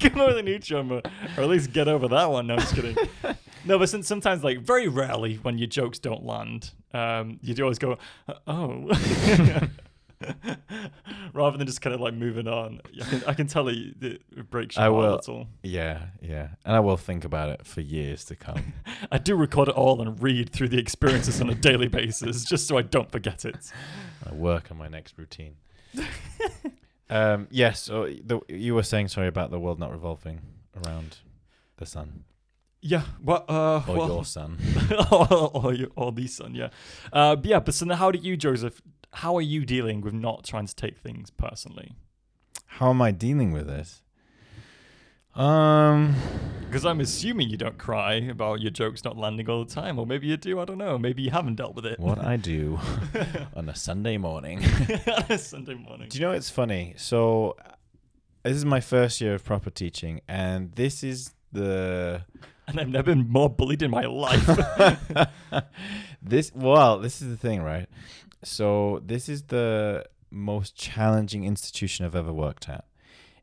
[0.00, 0.96] come up with a new trauma,
[1.36, 2.46] or at least get over that one.
[2.46, 2.96] No, I'm just kidding.
[3.66, 7.62] No, but some- sometimes, like very rarely, when your jokes don't land, um, you do
[7.64, 7.98] always go,
[8.28, 8.88] "Uh, "Oh,"
[11.34, 12.80] rather than just kind of like moving on.
[13.00, 15.14] I can, I can tell it, it breaks your I heart will.
[15.14, 15.46] a little.
[15.62, 16.48] yeah, yeah.
[16.64, 18.72] And I will think about it for years to come.
[19.12, 22.66] I do record it all and read through the experiences on a daily basis, just
[22.66, 23.70] so I don't forget it.
[24.28, 25.56] I work on my next routine.
[27.10, 27.82] um, yes.
[27.82, 30.40] So the, you were saying sorry about the world not revolving
[30.84, 31.18] around
[31.78, 32.24] the sun
[32.88, 33.02] Yeah.
[33.22, 34.58] Well, uh, or well, your son,
[35.10, 36.68] or, or, you- or the son, yeah.
[37.12, 38.80] Uh, but yeah, but so now how do you, Joseph,
[39.12, 41.92] how are you dealing with not trying to take things personally?
[42.66, 44.02] How am I dealing with this?
[45.34, 46.14] Um,
[46.66, 50.06] Because I'm assuming you don't cry about your jokes not landing all the time, or
[50.06, 50.98] maybe you do, I don't know.
[50.98, 51.98] Maybe you haven't dealt with it.
[52.00, 52.78] what I do
[53.54, 54.58] on a Sunday morning.
[55.06, 56.08] on a Sunday morning.
[56.08, 56.94] Do you know it's funny?
[56.96, 57.56] So
[58.44, 62.24] this is my first year of proper teaching, and this is the
[62.68, 64.46] And I've never been more bullied in my life.
[66.22, 67.88] this well, this is the thing, right?
[68.42, 72.84] So this is the most challenging institution I've ever worked at.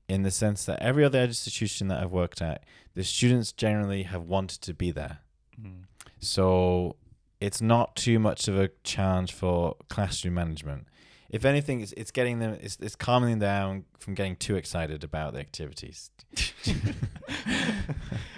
[0.10, 2.64] In the sense that every other institution that I've worked at,
[2.94, 5.20] the students generally have wanted to be there.
[5.60, 5.84] Mm.
[6.20, 6.98] So
[7.40, 10.88] it's not too much of a challenge for classroom management.
[11.34, 15.04] If anything, it's, it's getting them, it's, it's calming them down from getting too excited
[15.04, 16.12] about the activities.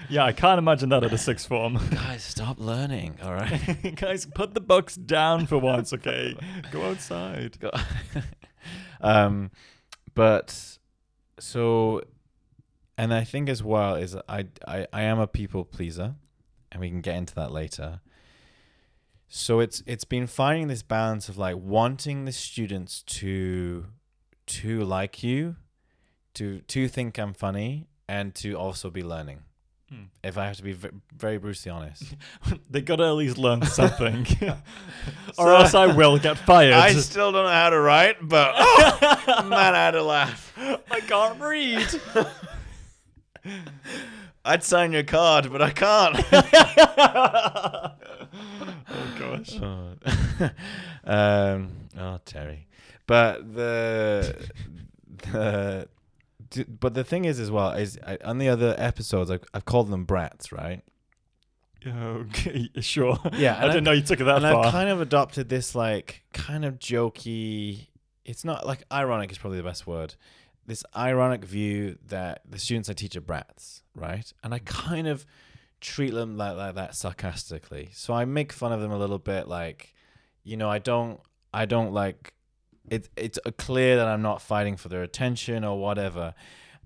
[0.10, 1.77] yeah, I can't imagine that at a sixth form.
[1.91, 3.93] Guys, stop learning, all right?
[3.97, 6.38] Guys, put the books down for once, okay?
[6.71, 7.60] Go outside.
[7.60, 7.71] Go-
[9.01, 9.51] um,
[10.13, 10.77] but
[11.38, 12.01] so,
[12.97, 16.15] and I think as well is I, I I am a people pleaser,
[16.71, 17.99] and we can get into that later.
[19.27, 23.85] So it's it's been finding this balance of like wanting the students to
[24.47, 25.55] to like you,
[26.35, 29.41] to to think I'm funny, and to also be learning.
[29.89, 30.03] Hmm.
[30.23, 32.15] If I have to be v- very brutally honest.
[32.69, 34.25] they got to at least learn something.
[34.41, 34.55] or
[35.33, 36.73] So- else I will get fired.
[36.73, 40.53] I still don't know how to write, but oh, man, I had a laugh.
[40.89, 41.88] I can't read.
[44.43, 46.15] I'd sign your card, but I can't.
[49.62, 50.52] Oh gosh.
[51.04, 52.67] um, oh, Terry.
[53.08, 54.50] But the
[55.32, 55.88] the
[56.67, 59.89] but the thing is as well is I, on the other episodes I've, I've called
[59.89, 60.82] them brats, right?
[61.86, 63.19] Okay, sure.
[63.34, 64.65] Yeah, I didn't know you took it that and far.
[64.65, 67.88] I've kind of adopted this like kind of jokey.
[68.24, 70.15] It's not like ironic is probably the best word.
[70.65, 74.32] This ironic view that the students I teach are brats, right?
[74.43, 75.26] And I kind of
[75.86, 77.89] treat them like, like that sarcastically.
[77.93, 79.93] So I make fun of them a little bit, like,
[80.43, 81.19] you know, I don't,
[81.54, 82.34] I don't like.
[82.89, 86.36] It, it's clear that I'm not fighting for their attention or whatever.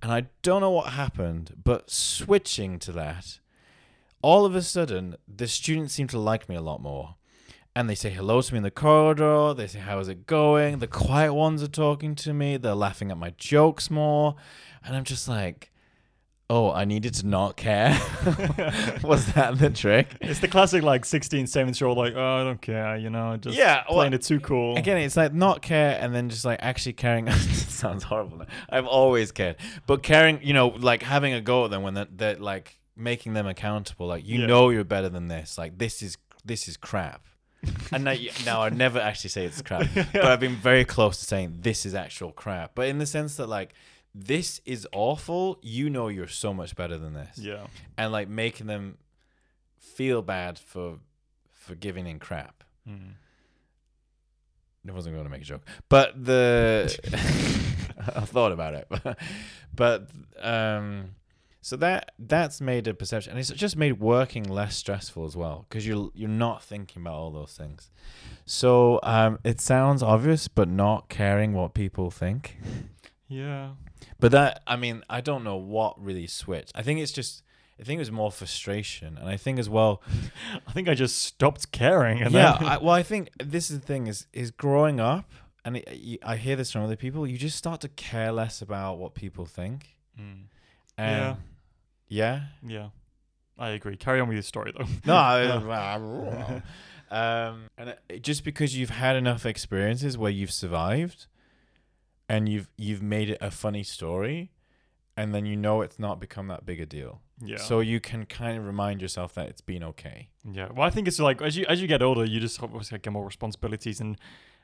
[0.02, 3.40] And I don't know what happened, but switching to that,
[4.22, 7.16] all of a sudden, the students seem to like me a lot more.
[7.76, 9.54] And they say hello to me in the corridor.
[9.54, 10.80] They say, How's it going?
[10.80, 12.58] The quiet ones are talking to me.
[12.58, 14.36] They're laughing at my jokes more.
[14.84, 15.72] And I'm just like,
[16.52, 17.92] Oh, I needed to not care.
[19.04, 20.08] Was that the trick?
[20.20, 23.38] It's the classic like 16, 17 year old like, oh, I don't care, you know,
[23.38, 24.76] just Yeah, well, playing it too cool.
[24.76, 27.30] Again, it's like not care and then just like actually caring.
[27.32, 28.46] sounds horrible.
[28.70, 32.08] I've always cared, but caring, you know, like having a go at them when they're,
[32.10, 34.08] they're like making them accountable.
[34.08, 34.48] Like you Yeah.
[34.48, 35.56] know you're better than this.
[35.58, 37.22] Like this is this is crap.
[37.92, 41.20] and now, you- now I never actually say it's crap, but I've been very close
[41.20, 42.72] to saying this is actual crap.
[42.74, 43.74] But in the sense that like
[44.14, 47.68] this is awful, you know you're so much better than this, yeah.
[47.98, 48.98] and like making them
[49.78, 51.00] feel bad for
[51.54, 52.64] for giving in crap.
[52.88, 53.14] Mm.
[54.88, 56.98] I wasn't going to make a joke, but the
[58.16, 58.88] I thought about it,
[59.76, 61.12] but um,
[61.62, 65.66] so that that's made a perception, and it's just made working less stressful as well
[65.70, 67.92] because you're you're not thinking about all those things.
[68.46, 72.58] So um, it sounds obvious, but not caring what people think.
[73.28, 73.72] Yeah.
[74.20, 76.72] But that I mean, I don't know what really switched.
[76.76, 77.44] I think it's just.
[77.80, 80.04] I think it was more frustration, and I think as well.
[80.68, 82.22] I think I just stopped caring.
[82.22, 85.32] And yeah, then, I, well, I think this is the thing is is growing up,
[85.64, 87.26] and it, you, I hear this from other people.
[87.26, 89.96] You just start to care less about what people think.
[90.20, 90.48] Mm.
[90.98, 91.38] And
[92.10, 92.90] yeah, Yeah.
[93.58, 93.98] I agree.
[93.98, 94.86] Carry on with your story though.
[95.06, 95.96] no, I,
[97.12, 101.28] um, and it, just because you've had enough experiences where you've survived,
[102.30, 104.52] and you've you've made it a funny story,
[105.18, 107.22] and then you know it's not become that big a deal.
[107.44, 107.58] Yeah.
[107.58, 110.30] So you can kind of remind yourself that it's been okay.
[110.50, 113.00] Yeah, well, I think it's like as you as you get older, you just obviously
[113.00, 114.18] get more responsibilities and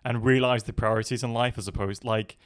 [0.03, 2.37] and realize the priorities in life as opposed like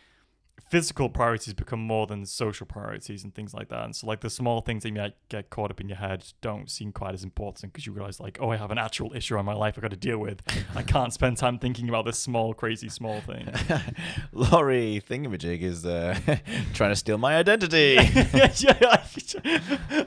[0.69, 3.86] physical priorities become more than social priorities and things like that.
[3.86, 6.26] And so like the small things that you might get caught up in your head
[6.41, 9.38] don't seem quite as important because you realize like, oh, I have an actual issue
[9.38, 10.41] in my life I've got to deal with.
[10.76, 13.48] I can't spend time thinking about this small, crazy, small thing.
[14.32, 16.17] Laurie Thingamajig is uh,
[16.74, 17.98] trying to steal my identity.
[18.34, 19.04] yeah, yeah,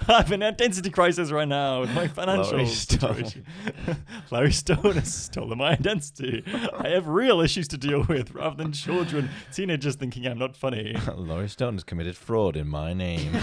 [0.08, 3.14] I, have an identity crisis right now with my financial Laurie Stone.
[3.14, 3.46] situation.
[4.30, 6.44] Larry Stone has stolen my identity.
[6.78, 10.96] I have real issues to deal with rather than children, teenagers thinking I'm not funny.
[11.16, 13.32] Laurie Stone has committed fraud in my name.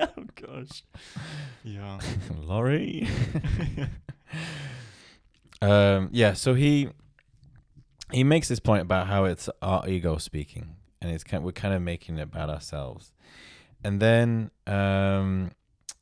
[0.00, 0.82] oh gosh.
[1.64, 1.98] Yeah.
[2.38, 3.08] Laurie.
[5.62, 6.90] um, yeah, so he
[8.12, 11.72] he makes this point about how it's our ego speaking, and it's kind we're kind
[11.72, 13.12] of making it about ourselves.
[13.82, 15.52] And then, um,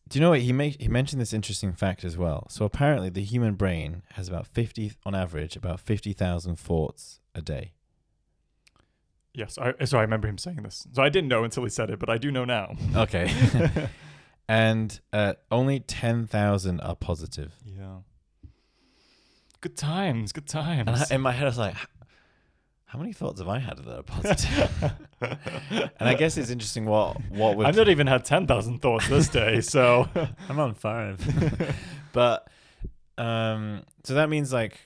[0.08, 0.80] do you know what he make?
[0.80, 2.46] He mentioned this interesting fact as well.
[2.50, 7.40] So apparently, the human brain has about fifty, on average, about fifty thousand thoughts a
[7.40, 7.74] day.
[9.34, 10.86] Yes, I, so I remember him saying this.
[10.92, 12.74] So I didn't know until he said it, but I do know now.
[12.96, 13.30] Okay.
[14.48, 17.52] and uh, only 10,000 are positive.
[17.64, 17.96] yeah.
[19.60, 20.86] Good times, good times.
[20.86, 21.74] And I, in my head, I was like,
[22.84, 24.92] how many thoughts have I had that are positive?
[25.98, 27.66] and I guess it's interesting what, what would.
[27.66, 30.06] I've not even had 10,000 thoughts this day, so.
[30.50, 31.74] I'm on five.
[32.12, 32.46] but,
[33.16, 34.78] um, so that means like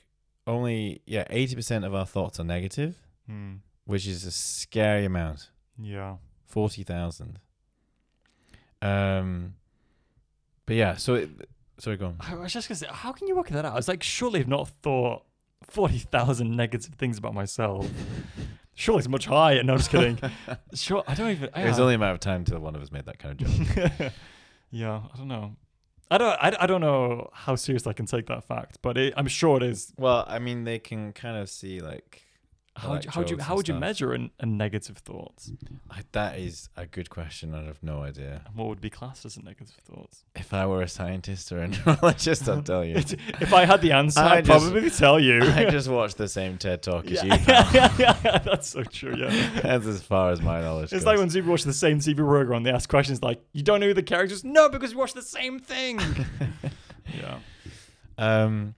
[0.46, 3.56] only, yeah, 80% of our thoughts are negative, Hmm.
[3.88, 5.48] Which is a scary amount.
[5.78, 6.16] Yeah.
[6.44, 7.38] 40,000.
[8.82, 9.54] Um,
[10.66, 11.30] but yeah, so, it,
[11.78, 12.16] sorry, go on.
[12.20, 13.72] I was just gonna say, how can you work that out?
[13.72, 15.22] I was like, surely I've not thought
[15.62, 17.90] 40,000 negative things about myself.
[18.74, 19.60] Surely it's much higher.
[19.64, 20.20] No, I'm just kidding.
[20.74, 21.50] sure, I don't even.
[21.56, 23.48] It was only a matter of time till one of us made that kind of
[23.48, 24.12] joke.
[24.70, 25.56] yeah, I don't know.
[26.12, 26.38] I don't.
[26.40, 29.56] I, I don't know how serious I can take that fact, but it, I'm sure
[29.56, 29.92] it is.
[29.98, 32.27] Well, I mean, they can kind of see like
[32.78, 35.34] How would you, how would you, how would you measure an, a negative thought?
[35.90, 37.52] I, that is a good question.
[37.54, 38.42] I have no idea.
[38.46, 40.10] And what would be classed as a negative thought?
[40.36, 42.94] If I were a scientist or a neurologist, I'll tell you.
[42.96, 45.42] if I had the answer, I I'd just- probably tell you.
[45.42, 47.28] I just watched the same TED talk as you.
[47.48, 47.68] yeah.
[47.74, 49.16] yeah, yeah, that's so true.
[49.16, 49.60] Yeah.
[49.62, 51.04] That's as far as my knowledge It's goes.
[51.06, 53.86] like when people watch the same TV program, they ask questions like, "You don't know
[53.88, 55.98] who the characters?" No, because we watch the same thing.
[57.12, 57.38] yeah.
[58.16, 58.74] Um,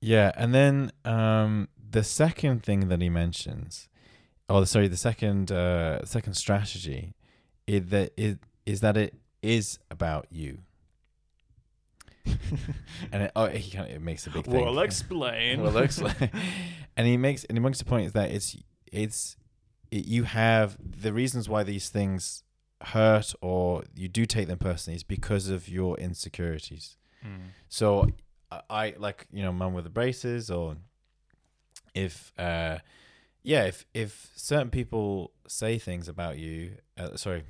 [0.00, 3.88] yeah, and then um, the second thing that he mentions,
[4.48, 7.14] oh, sorry, the second uh, second strategy,
[7.66, 10.58] is that it is that it is about you,
[13.12, 14.64] and it, oh, he kind of it makes a big thing.
[14.64, 15.62] Well, explain.
[15.62, 16.30] well, explain.
[16.96, 18.56] and he makes and he makes the point is that it's
[18.92, 19.36] it's
[19.90, 22.42] it, you have the reasons why these things
[22.80, 26.96] hurt or you do take them personally is because of your insecurities.
[27.24, 27.50] Mm.
[27.68, 28.08] So
[28.50, 30.76] I, I like you know man with the braces or
[32.04, 32.76] if uh
[33.42, 36.56] yeah if if certain people say things about you
[37.00, 37.42] uh, sorry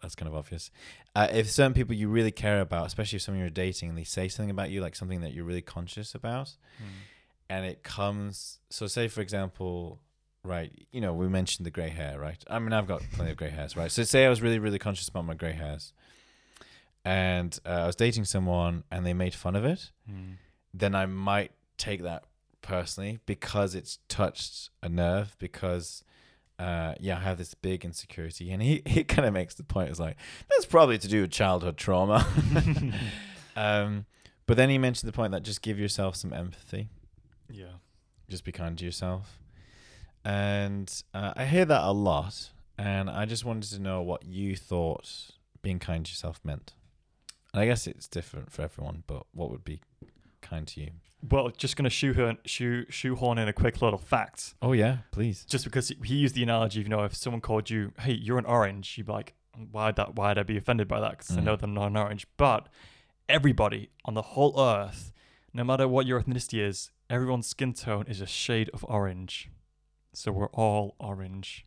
[0.00, 0.70] that's kind of obvious
[1.14, 4.04] uh, if certain people you really care about especially if someone you're dating and they
[4.18, 6.48] say something about you like something that you're really conscious about
[6.82, 6.86] Mm.
[7.50, 10.00] and it comes so say for example
[10.44, 13.36] right you know we mentioned the gray hair right i mean i've got plenty of
[13.36, 15.92] gray hairs right so say i was really really conscious about my gray hairs
[17.04, 20.34] and uh, i was dating someone and they made fun of it Mm.
[20.74, 22.24] then i might take that
[22.62, 26.02] personally because it's touched a nerve because
[26.58, 29.90] uh, yeah, I have this big insecurity, and he, he kind of makes the point.
[29.90, 30.16] It's like
[30.48, 32.24] that's probably to do with childhood trauma.
[33.56, 34.06] um,
[34.46, 36.88] but then he mentioned the point that just give yourself some empathy,
[37.50, 37.78] Yeah.
[38.28, 39.40] just be kind to yourself,
[40.24, 44.54] and uh, I hear that a lot, and I just wanted to know what you
[44.56, 45.30] thought
[45.62, 46.74] being kind to yourself meant.
[47.52, 49.80] And I guess it's different for everyone, but what would be
[50.40, 50.90] kind to you?
[51.30, 54.54] Well, just going to shoehorn, shoe, shoehorn in a quick little fact.
[54.60, 55.44] Oh yeah, please.
[55.44, 58.44] Just because he- used the analogy, you know, if someone called you, "Hey, you're an
[58.46, 59.34] orange," you'd be like,
[59.70, 60.16] "Why'd that?
[60.16, 61.10] Why'd I be offended by that?
[61.12, 61.44] Because I Mm.
[61.44, 62.68] know they're not an orange." But
[63.28, 65.12] everybody on the whole earth,
[65.54, 69.48] no matter what your ethnicity is, everyone's skin tone is a shade of orange.
[70.12, 71.64] So we're all orange,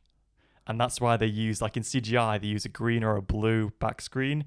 [0.67, 3.71] and that's why they use, like in CGI, they use a green or a blue
[3.79, 4.45] back screen,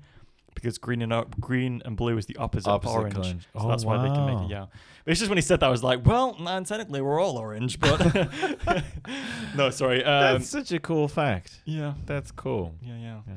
[0.60, 3.42] because green and green and blue is the opposite, Opposite of orange.
[3.42, 4.66] So Oh, that's why they can make it, yeah.
[5.04, 7.38] But it's just when he said that, I was like, well, man, technically we're all
[7.38, 7.98] orange, but
[9.56, 10.04] no, sorry.
[10.04, 11.60] Um, That's such a cool fact.
[11.64, 12.74] yeah, That's cool.
[12.82, 13.20] yeah, yeah.
[13.26, 13.34] yeah.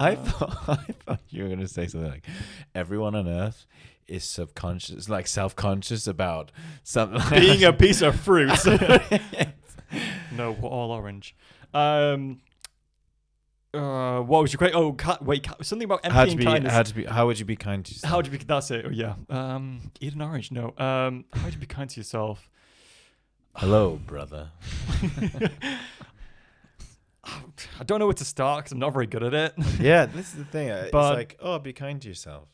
[0.00, 2.24] I Uh, thought I thought you were gonna say something like
[2.74, 3.66] everyone on Earth
[4.06, 6.50] is subconscious, like self-conscious about
[6.84, 7.18] something.
[7.18, 8.50] like- Being a piece of fruit.
[10.32, 11.34] no, we're all orange.
[11.74, 12.40] Um,
[13.74, 14.76] uh, what was your question?
[14.78, 16.44] Oh, ki- wait, ki- something about empathy how to and be?
[16.44, 16.72] kindness.
[16.72, 17.04] How to be?
[17.04, 18.10] How would you be kind to yourself?
[18.10, 18.38] How would you be?
[18.38, 18.84] That's it.
[18.86, 19.14] Oh, yeah.
[19.28, 20.50] Um, eat an orange.
[20.50, 20.74] No.
[20.78, 22.48] Um, how would you be kind to yourself?
[23.56, 24.50] Hello, brother.
[27.24, 29.54] I don't know where to start because I'm not very good at it.
[29.80, 30.70] yeah, this is the thing.
[30.70, 32.48] uh, But- it's like, oh, be kind to yourself.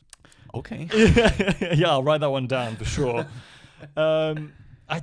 [0.53, 0.87] Okay.
[1.75, 3.27] yeah, I'll write that one down for sure.
[3.97, 4.53] um,
[4.87, 5.01] I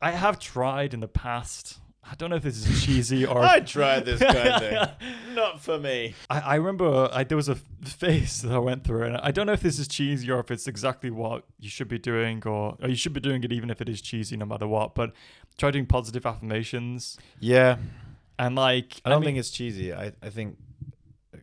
[0.00, 1.78] I have tried in the past.
[2.10, 3.38] I don't know if this is cheesy or.
[3.42, 5.08] I tried this kind of thing.
[5.34, 6.14] Not for me.
[6.28, 9.46] I, I remember I, there was a phase that I went through, and I don't
[9.46, 12.76] know if this is cheesy or if it's exactly what you should be doing, or,
[12.82, 14.94] or you should be doing it even if it is cheesy, no matter what.
[14.94, 15.12] But
[15.58, 17.76] try doing positive affirmations, Yeah,
[18.38, 19.92] and like I don't mean- think it's cheesy.
[19.94, 20.58] I I think.
[21.34, 21.38] Uh,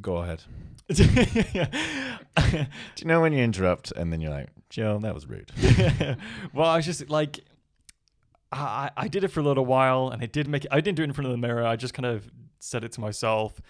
[0.00, 0.42] go ahead.
[0.90, 1.04] Do
[2.98, 5.50] you know when you interrupt and then you're like, Joe, that was rude.
[6.52, 7.40] well, I was just like,
[8.52, 10.66] I I did it for a little while, and it did make.
[10.70, 11.64] I didn't do it in front of the mirror.
[11.64, 13.60] I just kind of said it to myself,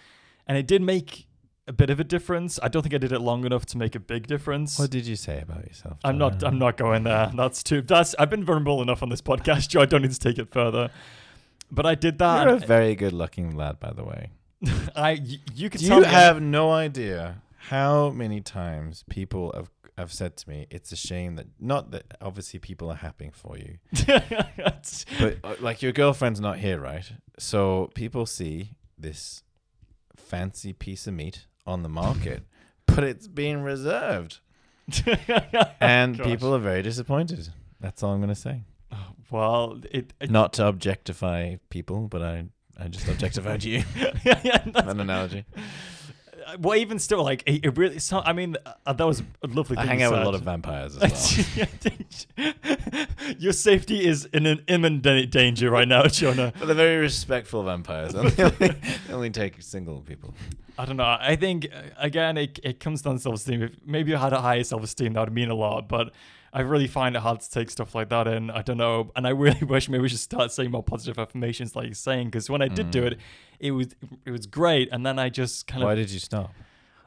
[0.47, 1.27] and it did make
[1.67, 2.59] a bit of a difference.
[2.63, 4.79] I don't think I did it long enough to make a big difference.
[4.79, 5.97] What did you say about yourself?
[6.03, 6.43] I'm not.
[6.43, 7.31] I'm not going there.
[7.35, 7.81] That's too.
[7.81, 8.15] That's.
[8.17, 9.81] I've been vulnerable enough on this podcast, Joe.
[9.81, 10.89] I don't need to take it further.
[11.71, 12.47] But I did that.
[12.47, 14.31] You're a very good-looking lad, by the way.
[14.95, 15.11] I
[15.53, 16.09] You could Do tell you me.
[16.09, 19.69] have no idea how many times people have
[20.01, 23.57] have said to me, "It's a shame that not that obviously people are happy for
[23.57, 25.05] you, but
[25.43, 27.11] uh, like your girlfriend's not here, right?
[27.39, 29.43] So people see this
[30.15, 32.43] fancy piece of meat on the market,
[32.85, 34.39] but it's being reserved,
[35.79, 36.27] and Gosh.
[36.27, 37.49] people are very disappointed.
[37.79, 38.63] That's all I'm gonna say.
[39.31, 40.13] well, it.
[40.19, 42.45] it Not to objectify people, but I
[42.77, 43.83] I just objectified you.
[43.95, 44.11] yeah,
[44.43, 45.45] yeah, that's- An analogy.
[46.59, 47.99] Well, even still, like it, it really.
[47.99, 49.77] So, I mean, uh, that was a lovely.
[49.77, 51.67] I thing hang out with a lot of vampires as well.
[53.39, 56.53] Your safety is in an imminent danger right now, Jonah.
[56.57, 58.13] But they're very respectful vampires.
[58.13, 58.29] they only,
[58.59, 60.33] they only take single people.
[60.77, 61.17] I don't know.
[61.19, 63.63] I think uh, again, it it comes down to self-esteem.
[63.63, 65.87] If maybe you had a higher self-esteem, that would mean a lot.
[65.87, 66.11] But
[66.53, 68.49] I really find it hard to take stuff like that in.
[68.51, 71.75] I don't know, and I really wish maybe we should start saying more positive affirmations,
[71.75, 73.07] like you're saying, because when I did do Mm.
[73.13, 73.19] it,
[73.59, 73.87] it was
[74.25, 75.87] it was great, and then I just kind of.
[75.87, 76.51] Why did you stop?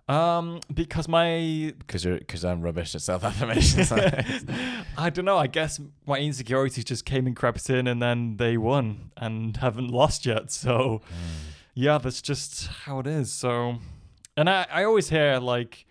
[0.06, 3.90] um because my Because you're because I'm rubbish at self affirmations.
[4.98, 5.38] I don't know.
[5.38, 9.88] I guess my insecurities just came and crept in, and then they won and haven't
[9.88, 10.50] lost yet.
[10.52, 11.00] So
[11.74, 13.32] yeah, that's just how it is.
[13.32, 13.76] So,
[14.36, 15.86] and I, I always hear like,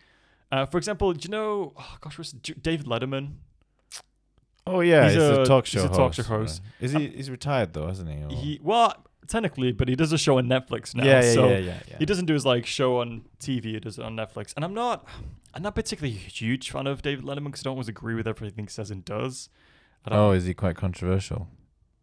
[0.51, 1.74] uh, for example, do you know?
[1.78, 3.34] Oh gosh, what's J- David Letterman?
[4.68, 6.61] Oh yeah, He's he's, a, a- talk he's show a talk show host.
[6.64, 6.86] right?
[6.86, 7.07] Is he?
[7.07, 8.24] Uh, he's retired though, hasn't he?
[8.24, 8.93] Or- He well,
[9.28, 11.03] technically, but he does a show on Netflix now.
[11.05, 11.97] yeah, yeah, so yeah, yeah, yeah.
[11.99, 13.66] he doesn't do his like show on TV.
[13.66, 15.05] He does it on Netflix, and I'm not,
[15.53, 18.28] I'm not particularly a huge fan of David Letterman because I don't always agree with
[18.28, 19.49] everything he says and does.
[20.07, 21.47] Oh, is he quite controversial?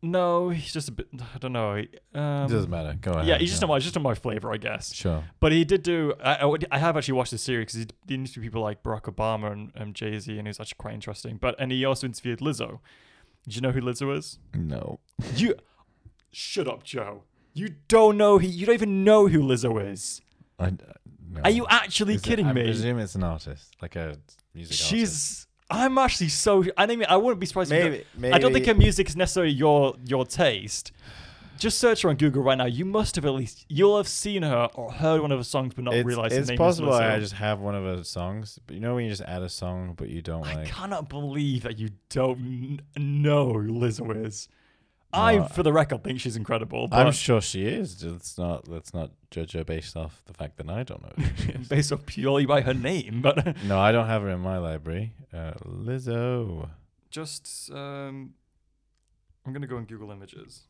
[0.03, 1.09] No, he's just a bit.
[1.34, 1.72] I don't know.
[2.14, 2.96] Um, it doesn't matter.
[3.01, 3.26] Go ahead.
[3.26, 4.94] yeah, he's just not my, just not my flavor, I guess.
[4.94, 5.24] Sure.
[5.40, 6.14] But he did do.
[6.24, 9.03] I, I, I have actually watched the series because he did interview people like Barack
[9.03, 11.36] Obama and, and Jay Z, and he was actually quite interesting.
[11.36, 12.78] But and he also interviewed Lizzo.
[13.46, 14.38] Do you know who Lizzo is?
[14.55, 15.01] No.
[15.36, 15.55] You
[16.32, 17.24] shut up, Joe.
[17.53, 18.38] You don't know.
[18.38, 20.22] He, you don't even know who Lizzo is.
[20.59, 20.70] I, uh,
[21.30, 21.40] no.
[21.44, 22.62] Are you actually Is it- kidding I me?
[22.64, 24.16] presume it's an artist, like a
[24.55, 25.46] music artist.
[25.70, 26.64] I'm actually so.
[26.76, 27.72] I mean, I wouldn't be surprised.
[27.72, 28.04] if you maybe.
[28.16, 28.34] Maybe.
[28.34, 30.92] I don't think her music is necessarily your your taste.
[31.58, 32.64] Just search her on Google right now.
[32.64, 35.74] You must have at least you'll have seen her or heard one of her songs,
[35.74, 38.58] but not it's, realized it's the name possible I just have one of her songs,
[38.66, 40.68] but you know when you just add a song, but you don't I like.
[40.68, 44.48] cannot believe that you don't know who Lizzo is.
[45.12, 46.88] I, No, for the record, think she's incredible.
[46.92, 48.04] I'm sure she is.
[48.04, 51.24] Let's not let's not judge her based off the fact that I don't know.
[51.24, 54.58] who based off purely by her name, but no, I don't have her in my
[54.58, 55.12] library.
[55.32, 56.68] Uh, Lizzo.
[57.11, 58.34] just um,
[59.44, 60.62] I'm gonna go on Google Images.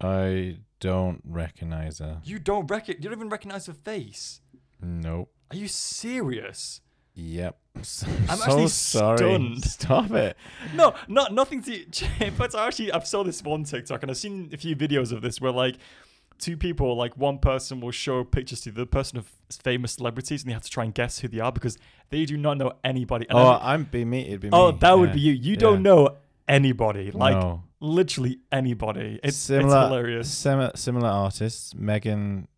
[0.00, 2.20] I don't recognize her.
[2.24, 4.40] You don't rec- You don't even recognize her face.
[4.80, 5.32] Nope.
[5.50, 6.80] Are you serious?
[7.14, 7.58] Yep.
[7.82, 9.18] So, I'm so actually sorry.
[9.18, 9.64] stunned.
[9.64, 10.36] Stop it.
[10.74, 11.84] No, not nothing to.
[12.38, 15.22] But I actually, I've saw this one TikTok, and I've seen a few videos of
[15.22, 15.76] this where like
[16.38, 20.50] two people, like one person will show pictures to the person of famous celebrities, and
[20.50, 21.78] they have to try and guess who they are because
[22.10, 23.26] they do not know anybody.
[23.28, 24.26] And oh, every- I'm be me.
[24.26, 24.56] It'd be me.
[24.56, 24.78] oh, me.
[24.80, 25.32] that would be you.
[25.32, 25.58] You Yeah.
[25.58, 26.16] don't know
[26.46, 27.62] anybody, like no.
[27.80, 29.20] literally anybody.
[29.22, 30.30] It's similar, it's hilarious.
[30.34, 31.74] Similar, similar artists.
[31.74, 32.48] Megan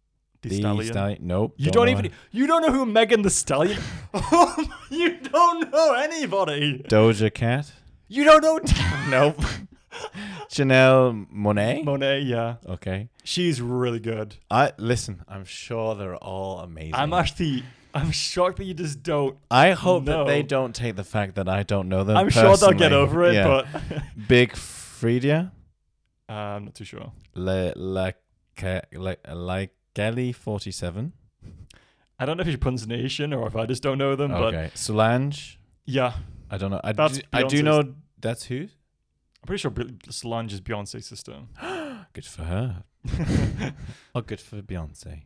[0.43, 0.93] Thee Stallion.
[0.93, 1.19] Stallion.
[1.23, 1.55] Nope.
[1.57, 2.11] You don't know even her.
[2.31, 3.79] you don't know who Megan Thee Stallion.
[4.91, 6.85] you don't know anybody.
[6.89, 7.73] Doja Cat.
[8.09, 8.61] You don't know
[9.11, 9.41] Nope.
[10.49, 11.85] Janelle Monáe.
[11.85, 12.27] Monáe.
[12.27, 13.09] Yeah, okay.
[13.25, 14.37] she's really good.
[14.51, 15.23] I listen.
[15.29, 16.95] I'm sure they're all amazing.
[16.95, 17.65] I'm actually
[17.95, 19.37] I'm shocked that you just don't.
[19.51, 22.17] I hope that they don't take the fact that I don't know them.
[22.17, 23.67] I'm sure they'll get over it, Yeah.
[24.29, 25.51] Big Freedia.
[26.29, 27.13] but uh, I'm not too sure.
[27.35, 28.17] Le La Le like
[28.57, 29.17] Kelly
[30.33, 31.13] forty seven.
[32.19, 34.71] I don't know if it's pronunciation or if I just don't know them, but Okay.
[34.75, 35.59] Solange.
[35.87, 36.13] yeah,
[36.51, 36.81] I don't know.
[36.85, 38.61] I That's do, I do Beyonce's- know that's who.
[39.43, 39.73] I'm pretty sure
[40.11, 41.35] Solange is Beyonce's sister.
[42.13, 42.85] Good for her.
[44.15, 45.23] oh, good for Beyonce.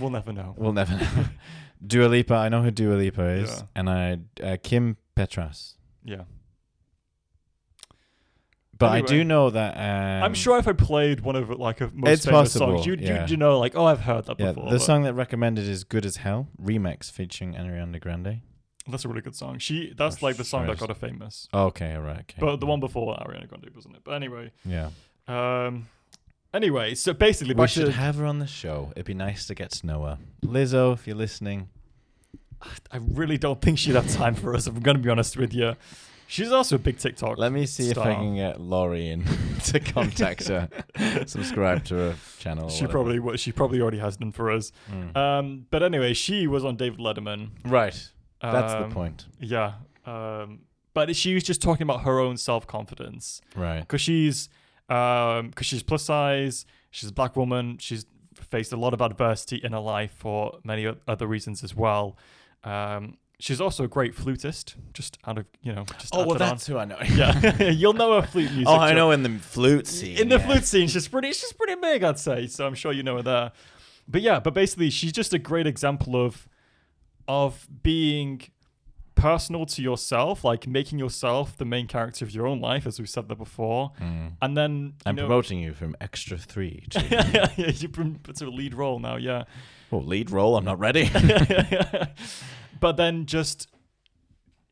[0.00, 0.54] we'll never know.
[0.56, 1.24] We'll never know.
[1.86, 2.34] Dua Lipa.
[2.34, 3.62] I know who Dua Lipa is, Yeah.
[3.76, 5.74] and I uh, Kim Petras.
[6.04, 6.22] Yeah,
[8.78, 9.76] But I do know that.
[9.76, 12.86] Um, I'm sure if I played one of like a most It's famous possible, songs,
[12.86, 13.20] you'd, yeah.
[13.22, 14.66] you'd you know like oh I've heard that Yeah, before.
[14.70, 18.40] the but song that recommended is "Good as Hell" remix featuring Ariana Grande.
[18.88, 19.58] that's a really good song.
[19.58, 21.48] She that's Oh, like the song that got her famous.
[21.52, 22.20] Okay, all right.
[22.20, 22.36] Okay.
[22.38, 24.02] But the one before Ariana Grande wasn't it?
[24.04, 24.90] But anyway, yeah,
[25.26, 25.88] um,
[26.54, 28.92] anyway, so basically, we back should to- have her on the show.
[28.92, 30.18] It'd be nice to get to know her.
[30.44, 31.68] Lizzo, if you're listening,
[32.92, 34.66] I really don't think she'd have time for us.
[34.66, 35.74] If I'm going to be honest with you,
[36.28, 37.36] she's also a big TikTok.
[37.38, 39.24] let me see if I can get Laurie in
[39.64, 40.68] to contact her.
[41.26, 42.68] Subscribe to her channel.
[42.68, 42.92] she whatever.
[43.16, 44.70] probably she probably already has done for us.
[44.90, 45.16] Mm.
[45.16, 47.50] Um, but anyway, she was on David Letterman.
[47.64, 48.10] right.
[48.40, 49.26] That's the Um, point.
[49.40, 49.72] Yeah.
[50.06, 50.60] Um,
[50.94, 53.80] but she was just talking about her own self confidence Right.
[53.80, 54.48] because she's
[54.88, 56.64] um because she's plus size.
[56.90, 57.78] She's a black woman.
[57.78, 62.16] She's faced a lot of adversity in her life for many other reasons as well.
[62.64, 64.76] Um, she's also a great flutist.
[64.92, 65.84] Just out of you know.
[65.98, 66.58] Just Oh well, that on.
[66.58, 66.98] who I know.
[67.14, 67.62] yeah.
[67.70, 68.68] You'll know her flute music.
[68.68, 70.18] oh, I know in the flute scene.
[70.18, 70.46] in the yeah.
[70.46, 72.46] flute scene, she's pretty she's pretty big, I'd say.
[72.46, 73.52] So I'm sure you know her there.
[74.06, 76.48] But yeah, but basically she's just a great example of
[77.26, 78.42] of being
[79.18, 83.06] personal to yourself, like making yourself the main character of your own life, as we
[83.06, 83.92] said that before.
[84.00, 84.32] Mm.
[84.40, 88.48] And then I'm know, promoting you from extra three to yeah, you put to a
[88.48, 89.44] lead role now, yeah.
[89.92, 90.56] oh, lead role.
[90.56, 91.10] I'm not ready.
[92.80, 93.68] But then just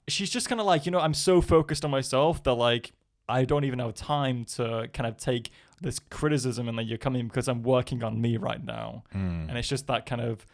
[0.09, 2.93] she's just kind of like, you know, I'm so focused on myself that like
[3.29, 5.51] I don't even have time to kind of take
[5.81, 9.05] this criticism and that you're coming because I'm working on me right now.
[9.15, 9.49] Mm.
[9.49, 10.47] And it's just that kind of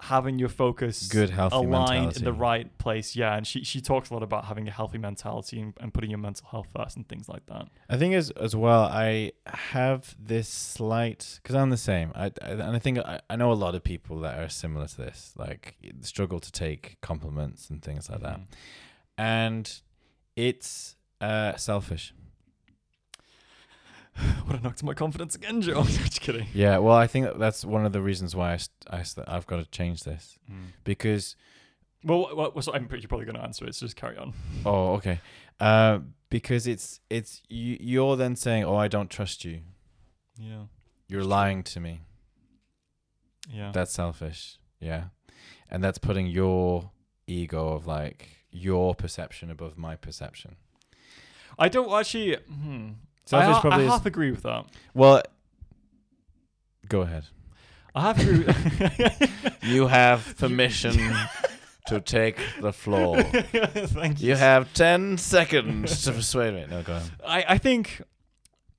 [0.00, 2.18] having your focus Good, healthy aligned mentality.
[2.20, 3.14] in the right place.
[3.16, 6.10] Yeah, and she she talks a lot about having a healthy mentality and, and putting
[6.10, 7.68] your mental health first and things like that.
[7.88, 12.12] I think as as well, I have this slight because I'm the same.
[12.14, 14.86] I, I and I think I, I know a lot of people that are similar
[14.86, 18.46] to this, like struggle to take compliments and things like that, Mhm.
[19.18, 19.80] and
[20.36, 22.14] it's uh, selfish.
[24.46, 25.80] Would have knocked my confidence again, Joe.
[25.80, 26.46] I'm just kidding.
[26.52, 29.46] Yeah, well, I think that's one of the reasons why I, st- I st- I've
[29.46, 30.38] got to change this
[30.84, 31.36] because
[32.04, 33.74] Well, well, well so I'm pretty you're probably going to answer it.
[33.74, 34.32] So just carry on.
[34.66, 35.20] oh okay,
[35.60, 39.60] uh, because it's it's you you're then saying oh I don't trust you,
[40.38, 40.64] Yeah.
[41.08, 42.00] you're lying to me.
[43.48, 43.72] Yeah.
[43.72, 44.58] That's selfish.
[44.80, 45.04] Yeah.
[45.70, 46.90] And that's putting your
[47.26, 50.56] ego of like your perception above my perception.
[51.58, 52.36] I don't actually.
[52.36, 52.90] Hmm.
[53.30, 54.64] Selfish I, ha- probably I is- half agree with that.
[54.92, 55.22] Well,
[56.88, 57.24] go ahead.
[57.94, 58.44] I have agree.
[58.44, 60.96] With You have permission
[61.86, 63.22] to take the floor.
[63.22, 64.30] Thank you.
[64.30, 66.66] You have 10 seconds to persuade me.
[66.68, 67.10] No, go ahead.
[67.24, 68.02] I, I think.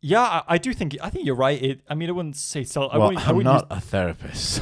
[0.02, 0.98] Yeah, I, I do think.
[1.02, 1.62] I think you're right.
[1.62, 1.82] It.
[1.90, 2.88] I mean, I wouldn't say so.
[2.88, 4.62] I well, wouldn't, I I'm wouldn't not a therapist.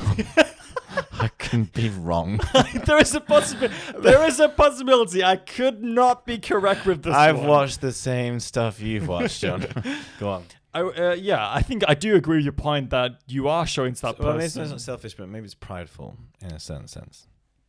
[1.49, 2.39] So can be wrong.
[2.85, 3.75] there is a possibility.
[3.99, 5.23] There is a possibility.
[5.23, 7.13] I could not be correct with this.
[7.13, 7.47] I've one.
[7.47, 9.65] watched the same stuff you've watched, John.
[10.19, 10.45] go on.
[10.73, 13.93] I, uh, yeah, I think I do agree with your point that you are showing
[13.95, 14.25] to that person.
[14.25, 17.27] Well, maybe it's not selfish, but maybe it's prideful in a certain sense.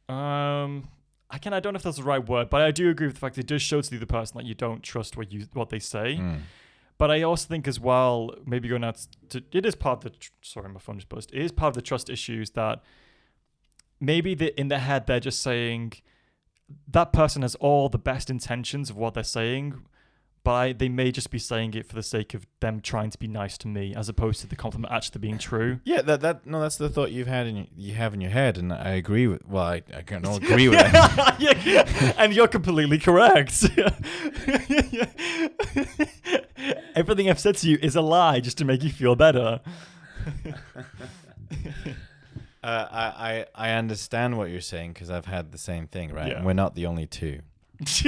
[0.08, 0.88] Um,
[1.30, 3.20] again, I don't know if that's the right word, but I do agree with the
[3.20, 5.46] fact that it does show to the other person that you don't trust what you
[5.54, 6.18] what they say.
[6.20, 6.40] Mm.
[6.98, 10.18] But I also think as well, maybe going out to it is part of the
[10.18, 11.30] tr- sorry, my phone just buzzed.
[11.32, 12.82] It is part of the trust issues that
[14.00, 15.94] maybe the, in their head they're just saying
[16.88, 19.82] that person has all the best intentions of what they're saying,
[20.42, 23.18] but I, they may just be saying it for the sake of them trying to
[23.18, 25.80] be nice to me, as opposed to the compliment actually being true.
[25.84, 28.30] Yeah, that that no, that's the thought you've had in your, you have in your
[28.30, 29.46] head, and I agree with.
[29.46, 31.64] Well, I I can't agree with it.
[31.66, 33.64] yeah, and you're completely correct.
[36.94, 39.60] Everything I've said to you is a lie just to make you feel better.
[42.62, 43.06] Uh, I,
[43.56, 46.28] I I understand what you're saying because I've had the same thing, right?
[46.28, 46.36] Yeah.
[46.38, 47.40] And we're not the only two,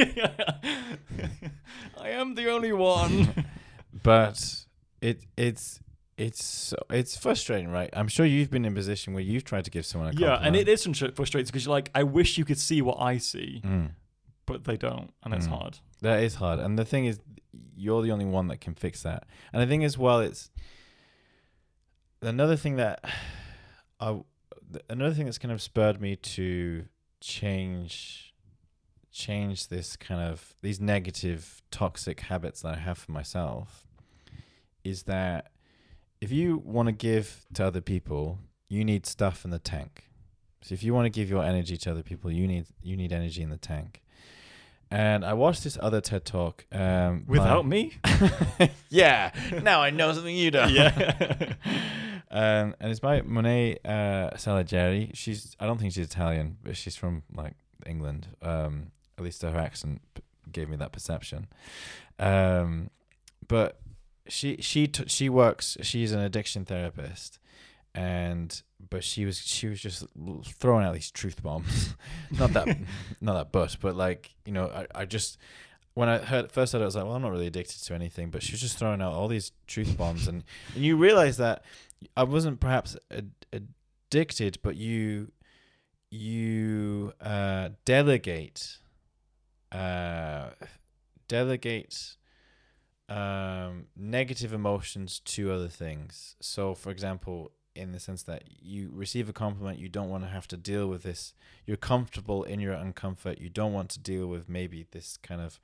[1.98, 3.46] I am the only one.
[4.02, 4.64] but
[5.00, 5.80] it it's
[6.18, 7.88] it's so- it's frustrating, right?
[7.94, 10.26] I'm sure you've been in a position where you've tried to give someone a yeah,
[10.36, 10.46] compliment.
[10.46, 13.16] and it is frustra- frustrating because you're like, I wish you could see what I
[13.18, 13.90] see, Mm.
[14.46, 15.50] but they don't, and it's Mm.
[15.58, 15.78] hard.
[16.02, 16.58] That is hard.
[16.58, 17.20] And the thing is,
[17.76, 19.24] you're the only one that can fix that.
[19.52, 20.50] And I think as well, it's
[22.20, 23.02] another thing that
[24.00, 24.20] I,
[24.88, 26.84] another thing that's kind of spurred me to
[27.20, 28.34] change,
[29.10, 33.86] change this kind of these negative, toxic habits that I have for myself,
[34.84, 35.50] is that
[36.20, 40.08] if you want to give to other people, you need stuff in the tank.
[40.62, 43.12] So if you want to give your energy to other people, you need you need
[43.12, 44.02] energy in the tank.
[44.90, 46.66] And I watched this other TED talk.
[46.70, 47.94] Um, by- Without me?
[48.90, 49.32] yeah.
[49.62, 50.70] Now I know something you don't.
[50.70, 51.54] Yeah.
[52.32, 55.10] um, and it's by Mandy uh, Saligari.
[55.14, 57.54] She's I don't think she's Italian, but she's from like
[57.86, 58.28] England.
[58.40, 61.46] Um, at least her accent p- gave me that perception.
[62.18, 62.88] Um,
[63.46, 63.80] but
[64.28, 65.76] she she t- she works.
[65.82, 67.38] She's an addiction therapist,
[67.94, 70.04] and but she was she was just
[70.58, 71.94] throwing out these truth bombs.
[72.30, 72.78] not that
[73.20, 75.36] not that but but like you know I, I just
[75.94, 77.94] when I heard first heard it, I was like, well, I'm not really addicted to
[77.94, 81.36] anything, but she was just throwing out all these truth bombs, and, and you realize
[81.36, 81.64] that
[82.16, 85.32] I wasn't perhaps ad- addicted, but you
[86.10, 88.78] you uh, delegate
[89.70, 90.50] uh,
[91.28, 92.16] delegate
[93.08, 96.36] um, negative emotions to other things.
[96.40, 100.28] So, for example, in the sense that you receive a compliment, you don't want to
[100.30, 101.32] have to deal with this.
[101.66, 103.40] You're comfortable in your uncomfort.
[103.40, 105.58] You don't want to deal with maybe this kind of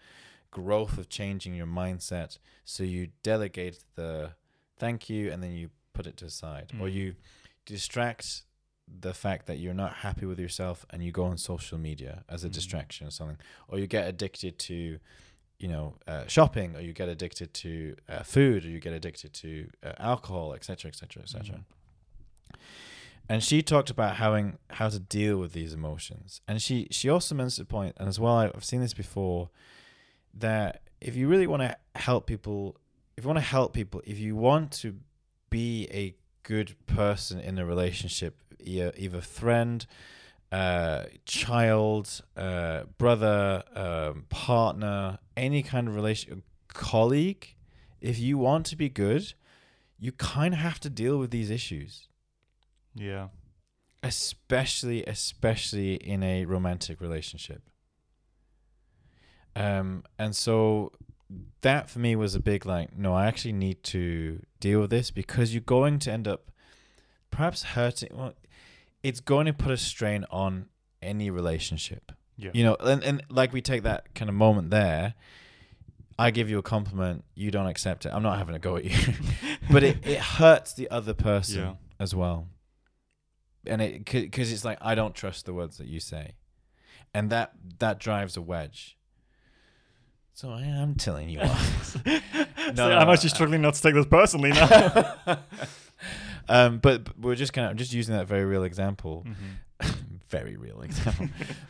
[0.51, 2.39] growth of changing your mindset.
[2.65, 4.33] So you delegate the
[4.79, 6.93] thank you and then you put it to the side, or Mm.
[6.95, 7.17] you
[7.67, 8.43] distract
[8.87, 12.45] the fact that you're not happy with yourself and you go on social media as
[12.45, 12.53] a Mm.
[12.53, 13.39] distraction or something,
[13.69, 14.99] or you get addicted to
[15.59, 19.33] you know uh, shopping or you get addicted to uh, food or you get addicted
[19.35, 21.65] to uh, alcohol etc etc etc.
[23.29, 26.41] and she talked about having how to deal with these emotions.
[26.49, 29.51] And she she also mentioned the point and as well i've seen this before
[30.35, 32.77] that if you really want to help people
[33.17, 34.97] if you want to help people if you want to
[35.51, 39.87] be a good person in a relationship either, either friend
[40.51, 47.55] uh, child, uh, brother, um, partner, any kind of relation, colleague,
[48.01, 49.35] if you want to be good,
[49.99, 52.08] you kind of have to deal with these issues,
[52.99, 53.29] Yeah.
[54.03, 57.63] especially especially in a romantic relationship.
[59.57, 60.93] Um, and so
[61.63, 65.11] that for me was a big like, no, I actually need to deal with this
[65.11, 66.51] because you're going to end up
[67.31, 68.11] perhaps hurting.
[68.15, 68.35] Well,
[69.03, 70.67] it's going to put a strain on
[71.03, 72.13] any relationship.
[72.37, 72.51] Yeah.
[72.55, 75.15] You know, and, and like we take that kind of moment there.
[76.21, 78.09] I give you a compliment, you don't accept it.
[78.13, 79.15] I'm not having a go at you,
[79.71, 81.75] but it, it hurts the other person Yeah.
[82.01, 82.49] as well.
[83.69, 86.33] And it because it's like I don't trust the words that you say,
[87.15, 88.97] and that that drives a wedge.
[90.35, 91.97] So I am telling you off.
[92.69, 95.15] So no, I'm no, actually struggling not to take this personally now.
[96.51, 99.95] um, but, but we're just kind of just using that very real example, Mhm.
[100.29, 101.29] very real example.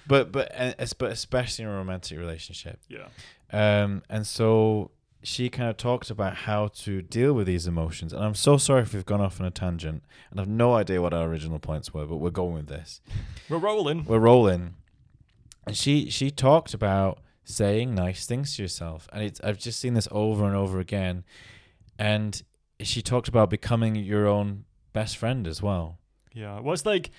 [0.08, 2.80] but but uh, but especially in a romantic relationship.
[2.88, 3.06] Yeah.
[3.52, 4.90] Um, and so
[5.22, 8.12] she kind of talked about how to deal with these emotions.
[8.12, 11.02] And I'm so sorry if we've gone off on a tangent, and I've no idea
[11.02, 13.00] what our original points were, but we're going with this.
[13.48, 14.04] We're rolling.
[14.04, 14.74] We're rolling.
[15.66, 19.94] And she she talked about saying nice things to yourself, and it's I've just seen
[19.94, 21.24] this over and over again.
[21.98, 22.40] And
[22.80, 25.98] she talked about becoming your own best friend as well.
[26.32, 26.60] Yeah.
[26.60, 27.10] Well, it's like,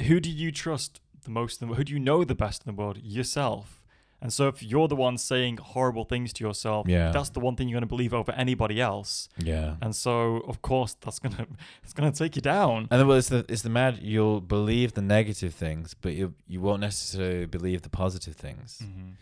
[0.00, 1.60] who do you trust the most?
[1.60, 2.98] In the, who do you know the best in the world?
[3.02, 3.82] Yourself.
[4.24, 7.12] And so if you're the one saying horrible things to yourself, Yeah.
[7.12, 9.28] that's the one thing you're going to believe over anybody else.
[9.36, 9.76] Yeah.
[9.82, 11.46] And so, of course, that's gonna
[11.84, 12.88] it's gonna take you down.
[12.90, 13.98] And then well, it's the it's the mad.
[14.02, 18.80] You'll believe the negative things, but you you won't necessarily believe the positive things.
[18.82, 19.16] Mhm.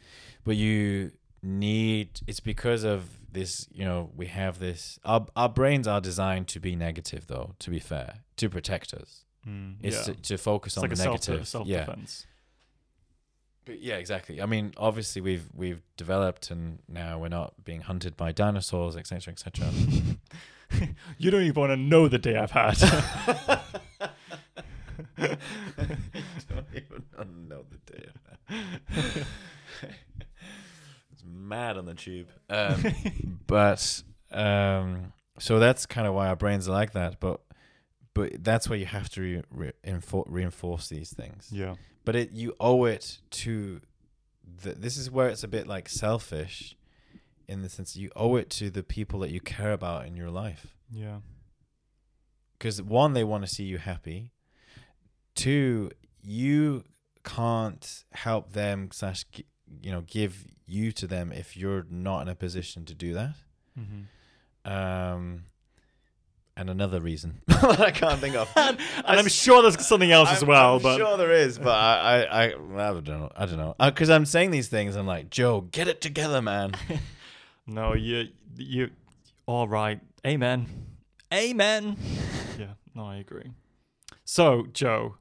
[0.44, 1.11] But you
[1.42, 2.20] need.
[2.28, 3.66] It's because of this.
[3.72, 4.98] You know, we have this.
[5.05, 7.55] Our our brains are designed to be negative, though.
[7.59, 9.24] To be fair, to protect us.
[9.48, 10.14] Mm, It's yeah.
[10.14, 11.48] to, to focus it's on like the negative.
[11.48, 11.84] self yeah.
[13.65, 14.43] But yeah, exactly.
[14.43, 19.33] I mean, obviously we've we've developed, and now we're not being hunted by dinosaurs, etc.,
[19.33, 19.69] etc.
[21.19, 22.79] you don't even want to know the day I've had.
[25.17, 25.39] don't
[26.75, 28.09] even know the day.
[31.13, 32.29] it's mad on the tube.
[32.51, 32.85] Um,
[33.47, 34.03] but
[34.33, 37.21] um, so that's kind of why our brains are like that.
[37.21, 37.41] But
[38.15, 41.49] but that's where you have to re- re- reinforce these things.
[41.53, 41.75] yeah.
[42.05, 43.80] But it you owe it to.
[44.62, 46.76] The, this is where it's a bit like selfish,
[47.48, 50.30] in the sense you owe it to the people that you care about in your
[50.30, 51.18] life Yeah.
[52.59, 54.30] because one they want to see you happy
[55.34, 55.90] two
[56.22, 56.84] you
[57.24, 59.24] can't help them slash
[59.82, 63.34] you know give you to them if you're not in a position to do that
[63.78, 64.70] Mm-hmm.
[64.72, 65.44] um
[66.57, 70.42] and another reason that i can't think of And I'm sure there's something else as
[70.42, 72.44] I'm- well, I'm but sure there is but i i i,
[72.88, 75.62] I don't know i don't know uh, because i'm saying these things i'm like joe
[75.62, 76.72] get it together man
[77.66, 78.90] no, you you
[79.46, 80.00] all right.
[80.26, 80.66] Amen.
[81.32, 81.96] Amen.
[82.59, 83.50] yeah, no, I agree.
[84.24, 85.16] So, Joe,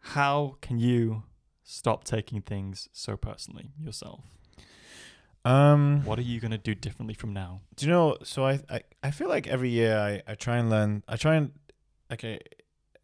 [0.00, 1.24] how can you
[1.62, 4.24] stop taking things so personally yourself?
[5.44, 7.60] Um What are you going to do differently from now?
[7.76, 8.16] Do you know?
[8.22, 11.02] So I, I, I feel like every year I, I try and learn.
[11.08, 11.52] I try and
[12.12, 12.38] okay,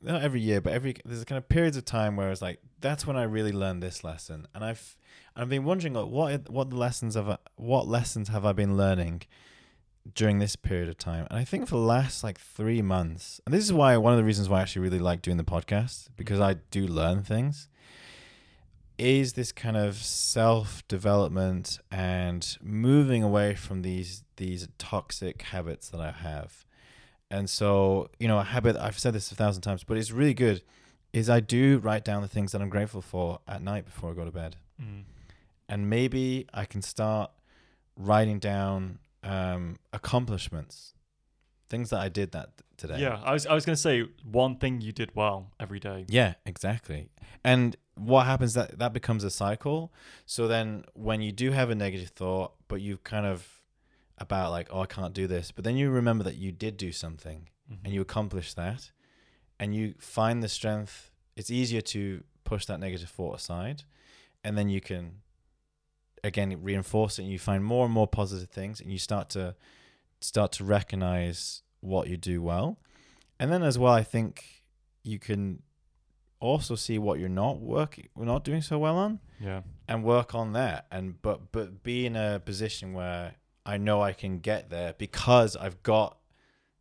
[0.01, 3.07] not every year, but every there's kind of periods of time where it's like that's
[3.07, 4.97] when I really learned this lesson, and I've
[5.35, 9.23] I've been wondering like what what the lessons of what lessons have I been learning
[10.15, 13.55] during this period of time, and I think for the last like three months, and
[13.55, 16.09] this is why one of the reasons why I actually really like doing the podcast
[16.17, 17.69] because I do learn things.
[18.99, 26.01] Is this kind of self development and moving away from these these toxic habits that
[26.01, 26.65] I have.
[27.31, 30.35] And so, you know, a habit I've said this a thousand times, but it's really
[30.35, 30.63] good
[31.13, 34.15] is I do write down the things that I'm grateful for at night before I
[34.15, 34.57] go to bed.
[34.81, 35.05] Mm.
[35.69, 37.31] And maybe I can start
[37.97, 40.95] writing down um, accomplishments,
[41.69, 43.01] things that I did that today.
[43.01, 46.07] Yeah, I was I was going to say one thing you did well every day.
[46.09, 47.09] Yeah, exactly.
[47.45, 49.93] And what happens that that becomes a cycle.
[50.27, 53.47] So then when you do have a negative thought, but you kind of
[54.19, 56.91] about like, oh, I can't do this, but then you remember that you did do
[56.93, 57.79] something Mhm.
[57.85, 58.91] and you accomplish that
[59.61, 63.83] and you find the strength it's easier to push that negative thought aside
[64.43, 65.21] and then you can
[66.25, 69.55] again reinforce it and you find more and more positive things and you start to
[70.21, 72.79] start to recognize what you do well
[73.39, 74.63] and then as well i think
[75.03, 75.63] you can
[76.41, 79.63] also see what you're not working we're not doing so well on yeah.
[79.89, 83.35] and work on that and but but be in a position where
[83.69, 86.17] I know I can get there because I've got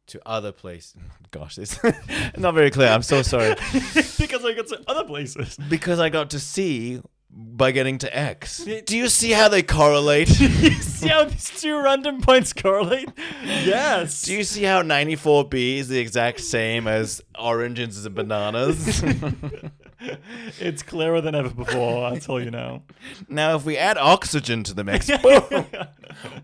[0.07, 0.95] to other places.
[1.31, 1.77] Gosh, it's
[2.37, 2.87] not very clear.
[2.87, 3.55] I'm so sorry.
[4.17, 5.57] because I got to other places.
[5.69, 7.01] because I got to see
[7.37, 8.65] by getting to X.
[8.85, 10.27] Do you see how they correlate?
[10.39, 13.09] you see how these two random points correlate?
[13.43, 14.23] Yes.
[14.23, 19.03] Do you see how 94B is the exact same as oranges and bananas?
[20.59, 22.81] it's clearer than ever before, I'll tell you now.
[23.29, 25.65] now, if we add oxygen to the mix, boom,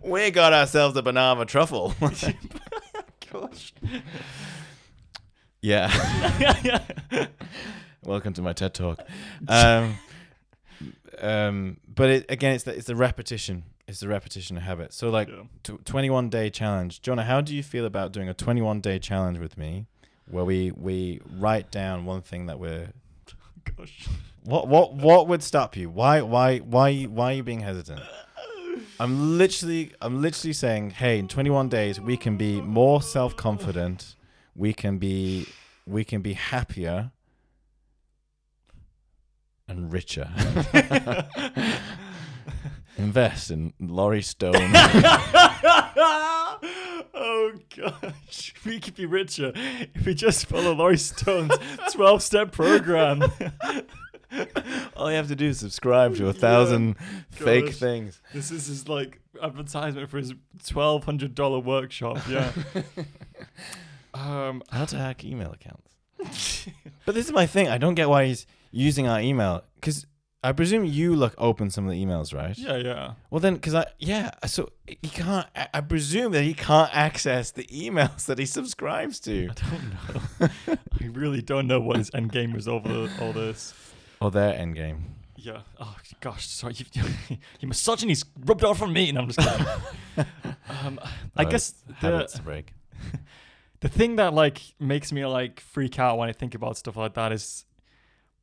[0.04, 1.96] we got ourselves a banana truffle.
[3.32, 3.74] Gosh.
[5.60, 5.92] yeah.
[8.04, 9.00] Welcome to my TED talk.
[9.48, 9.98] Um,
[11.22, 13.64] um, but it, again, it's the, it's the repetition.
[13.88, 14.94] It's the repetition of habit.
[14.94, 15.44] So, like, Yeah.
[15.64, 17.02] tw 21 day challenge.
[17.02, 19.86] Jonah, how do you feel about doing a 21 day challenge with me
[20.30, 22.90] where we, we write down one thing that we're.
[23.78, 24.08] Gosh.
[24.44, 25.90] What, what, what would stop you?
[25.90, 28.02] Why, why, why, why are you being hesitant?
[29.00, 34.16] I'm literally, I'm literally saying, hey, in 21 days, we can be more self confident.
[34.56, 35.48] We can be,
[35.88, 37.12] we can be happier
[39.68, 40.30] and richer.
[42.98, 44.54] Invest in Laurie Stone.
[47.14, 51.52] oh gosh, we could be richer if we just follow Laurie Stone's
[51.92, 53.24] twelve-step program.
[54.96, 56.96] All you have to do is subscribe to a thousand
[57.32, 57.76] fake Gosh.
[57.78, 58.22] things.
[58.32, 60.34] this is his like advertisement for his
[60.66, 62.20] twelve hundred dollar workshop.
[62.30, 62.52] Yeah.
[64.14, 64.62] um.
[64.70, 65.90] How to hack email accounts.
[67.06, 67.68] But this is my thing.
[67.70, 70.06] I don't get why he's using our email because
[70.44, 72.58] I presume you like open some of the emails, right?
[72.58, 72.76] Yeah.
[72.76, 73.14] Yeah.
[73.30, 75.48] Well, then, because I yeah, so he can't.
[75.56, 79.50] I I presume that he can't access the emails that he subscribes to.
[79.52, 79.90] I don't
[80.68, 80.78] know.
[81.02, 83.74] I really don't know what his end game is over all this.
[84.20, 85.16] Or their end game.
[85.38, 85.62] Yeah.
[85.80, 86.48] Oh gosh.
[86.48, 86.74] Sorry.
[86.78, 87.04] You,
[87.62, 90.28] you misogyny's rubbed off on me, and I'm just kidding.
[90.84, 91.00] um,
[91.38, 91.72] I Uh, guess
[92.02, 92.74] the, break.
[93.82, 97.14] the thing that like makes me like freak out when I think about stuff like
[97.16, 97.66] that is,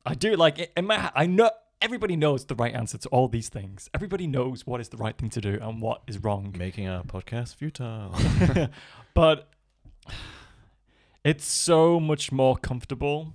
[0.05, 3.49] I do like in my I know everybody knows the right answer to all these
[3.49, 3.89] things.
[3.93, 6.55] Everybody knows what is the right thing to do and what is wrong.
[6.57, 8.15] Making our podcast futile.
[9.13, 9.49] but
[11.23, 13.33] it's so much more comfortable.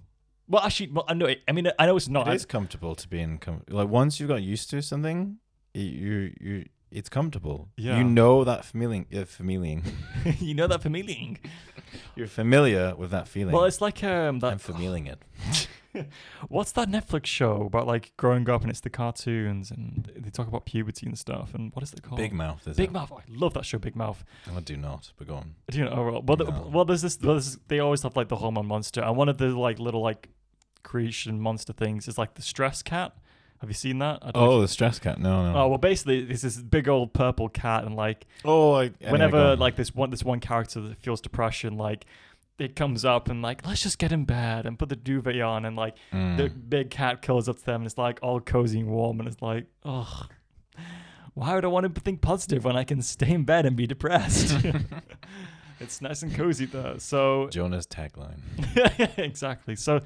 [0.49, 1.27] Well, actually, well, I know.
[1.27, 2.29] It, I mean, I know it's not.
[2.29, 3.39] it is comfortable to be in.
[3.39, 5.39] Com- like once you've got used to something,
[5.75, 7.69] y- you you it's comfortable.
[7.77, 7.99] Yeah.
[7.99, 9.07] You know that feeling.
[9.15, 9.81] Uh, familiar.
[10.39, 11.35] you know that familiar.
[12.15, 13.55] You're familiar with that feeling.
[13.55, 15.69] Well, it's like um that I'm familiar it.
[16.49, 20.49] What's that Netflix show about like growing up and it's the cartoons and they talk
[20.49, 22.19] about puberty and stuff and what is it called?
[22.19, 22.67] Big mouth.
[22.67, 22.93] Is Big it?
[22.93, 23.13] Mouth.
[23.13, 24.25] I love that show, Big Mouth.
[24.51, 25.13] Oh, I do not.
[25.19, 25.55] But go on.
[25.71, 25.93] Do you know?
[25.93, 26.71] Oh, well, well, No.
[26.73, 29.39] well, there's this, well, there's, they always have like the hormone monster, and one of
[29.39, 30.29] the like little like
[30.83, 33.17] creation monster things is like the stress cat.
[33.61, 34.21] Have you seen that?
[34.35, 35.19] Oh, the stress cat.
[35.19, 35.59] No, no.
[35.59, 39.57] Oh well, basically, it's this big old purple cat, and like oh, I, anyway, whenever
[39.57, 42.05] like this one this one character that feels depression, like
[42.59, 45.65] it comes up and like let's just get in bed and put the duvet on,
[45.65, 46.37] and like Mm.
[46.37, 49.29] the big cat curls up to them and it's like all cozy and warm and
[49.29, 50.31] it's like ugh
[51.35, 53.87] why would i want to think positive when i can stay in bed and be
[53.87, 54.57] depressed
[55.81, 56.97] it's nice and cozy though.
[56.99, 58.39] so Jonah's tagline.
[59.19, 60.01] exactly so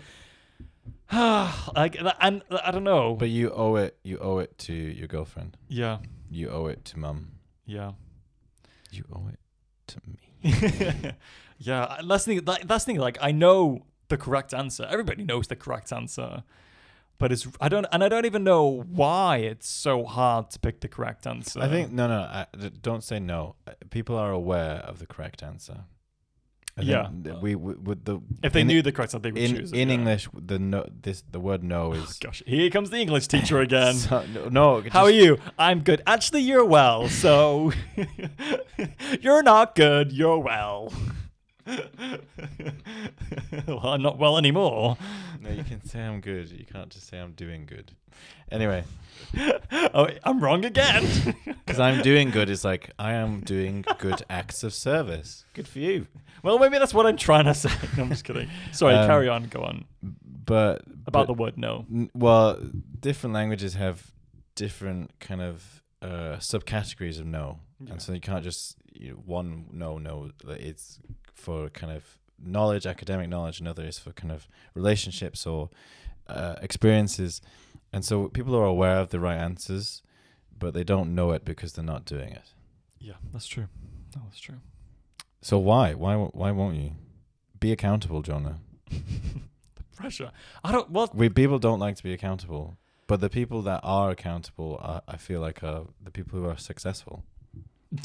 [1.13, 3.97] like and i don't know But you owe it.
[4.03, 5.57] You owe it to your girlfriend.
[5.69, 5.99] yeah
[6.31, 7.33] You owe it to mum.
[7.67, 7.93] yeah
[8.91, 9.39] You owe it
[9.91, 11.13] to me.
[11.59, 15.23] yeah that's the thing that, that's the thing like i know the correct answer everybody
[15.23, 16.43] knows the correct answer
[17.19, 20.81] but it's i don't and i don't even know why it's so hard to pick
[20.81, 22.21] the correct answer I think no, no.
[22.21, 22.47] I,
[22.81, 23.55] don't say no.
[23.67, 25.85] Uh, People are aware of the correct answer.
[26.79, 27.09] I Yeah.
[27.43, 29.73] we, we with the if they in, knew the correct answer they would in choose
[29.73, 29.95] it, in yeah.
[29.95, 33.61] English the no this the word no oh, is Gosh, here comes the English teacher
[33.69, 33.95] again.
[33.95, 35.39] So- no, no it How are you?
[35.59, 36.03] I'm good.
[36.07, 37.09] Actually, you're well.
[37.09, 37.73] So
[39.21, 40.13] you're not good.
[40.13, 40.93] You're well.
[43.67, 44.97] well, I'm not well anymore.
[45.41, 46.51] No, you can say I'm good.
[46.51, 47.93] You can't just say I'm doing good.
[48.51, 48.85] Anyway,
[49.73, 51.35] Oh, I'm wrong again.
[51.45, 55.45] because I'm doing good is like I am doing good acts of service.
[55.55, 56.07] Good for you.
[56.43, 57.71] well, maybe that's what I'm trying to say.
[57.97, 58.49] No, I'm just kidding.
[58.73, 59.45] Sorry, Um, carry on.
[59.45, 61.87] Go on But about but- the word no.
[61.93, 62.59] N- Well,
[62.99, 64.11] different languages have
[64.55, 67.93] different kind of uh, subcategories of no, Yeah.
[67.93, 70.31] and so you can't just you know, one no no.
[70.49, 70.99] It's
[71.41, 73.59] for kind of knowledge, academic knowledge.
[73.59, 75.71] and others for kind of relationships or
[76.29, 77.41] uh, experiences,
[77.93, 80.03] and so people are aware of the right answers,
[80.57, 82.53] but they don't know it because they're not doing it.
[82.99, 83.67] Yeah, that's true.
[84.15, 84.61] No, that's true.
[85.43, 86.93] So why why why won't you
[87.59, 88.59] be accountable, Jonah?
[88.91, 90.31] the pressure.
[90.63, 90.91] I don't.
[90.91, 92.77] Well, We people don't like to be accountable,
[93.07, 96.59] but the people that are accountable, are, I feel like, are the people who are
[96.59, 97.25] successful.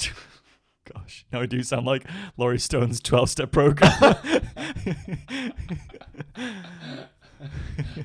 [0.94, 2.04] Gosh, now I do sound like
[2.38, 3.92] Laurie Stone's 12 step program.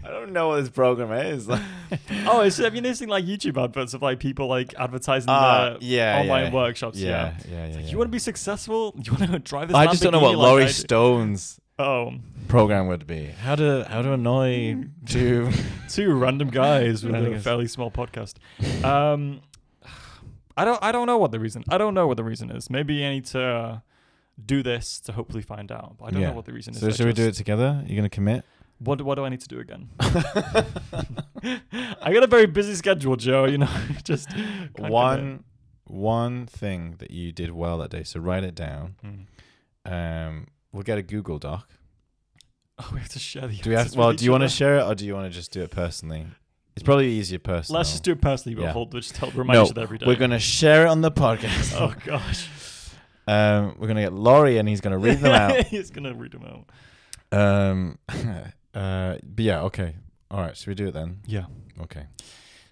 [0.04, 1.48] I don't know what this program is.
[2.26, 5.78] oh, it's, have you noticed like YouTube adverts of like people like advertising Ah, their
[5.80, 6.52] yeah, online yeah.
[6.52, 6.98] workshops?
[6.98, 7.74] yeah, yeah, yeah.
[7.76, 7.90] Like, yeah.
[7.90, 8.94] You want to be successful?
[9.04, 9.76] You want to drive this?
[9.76, 12.12] I just don't know what like Laurie Stone's Oh,
[12.48, 13.26] program would be.
[13.26, 15.50] How to how to annoy two.
[15.88, 18.34] two random guys with a fairly small podcast.
[18.84, 19.40] Um,
[20.56, 20.78] I don't.
[20.82, 21.64] I don't know what the reason.
[21.68, 22.68] I don't know what the reason is.
[22.70, 23.78] Maybe I need to uh,
[24.44, 25.96] do this to hopefully find out.
[25.98, 26.28] But I don't Yeah.
[26.30, 26.80] know what the reason is.
[26.80, 27.82] So I should we do it just- together?
[27.86, 28.44] You gonna commit?
[28.78, 29.90] What What do I need to do again?
[32.02, 33.44] I got a very busy schedule, Joe.
[33.46, 33.68] You know,
[34.04, 34.90] just can't commit.
[34.92, 35.44] one
[35.84, 38.02] one thing that you did well that day.
[38.04, 38.96] So write it down.
[39.02, 39.92] Hmm.
[39.92, 41.68] Um, we'll get a Google Doc.
[42.78, 43.56] Oh, we have to share the.
[43.56, 43.86] Do we have?
[43.86, 44.52] answers Well, do you want to other.
[44.52, 46.26] share it or do you want to just do it personally?
[46.80, 47.76] It's probably easier personally.
[47.80, 48.72] Let's just do it personally, but Yeah.
[48.72, 48.92] hold.
[48.92, 50.06] Just tell remind No, each other every day.
[50.06, 51.78] We're gonna share it on the podcast.
[51.78, 52.48] Oh gosh.
[53.28, 55.66] Um, we're gonna get Laurie and he's gonna read them out.
[55.66, 57.38] He's gonna read them out.
[57.38, 57.98] Um,
[58.74, 59.94] uh, but yeah, okay.
[60.32, 61.18] All right, should we do it then?
[61.26, 61.44] Yeah.
[61.80, 62.06] Okay.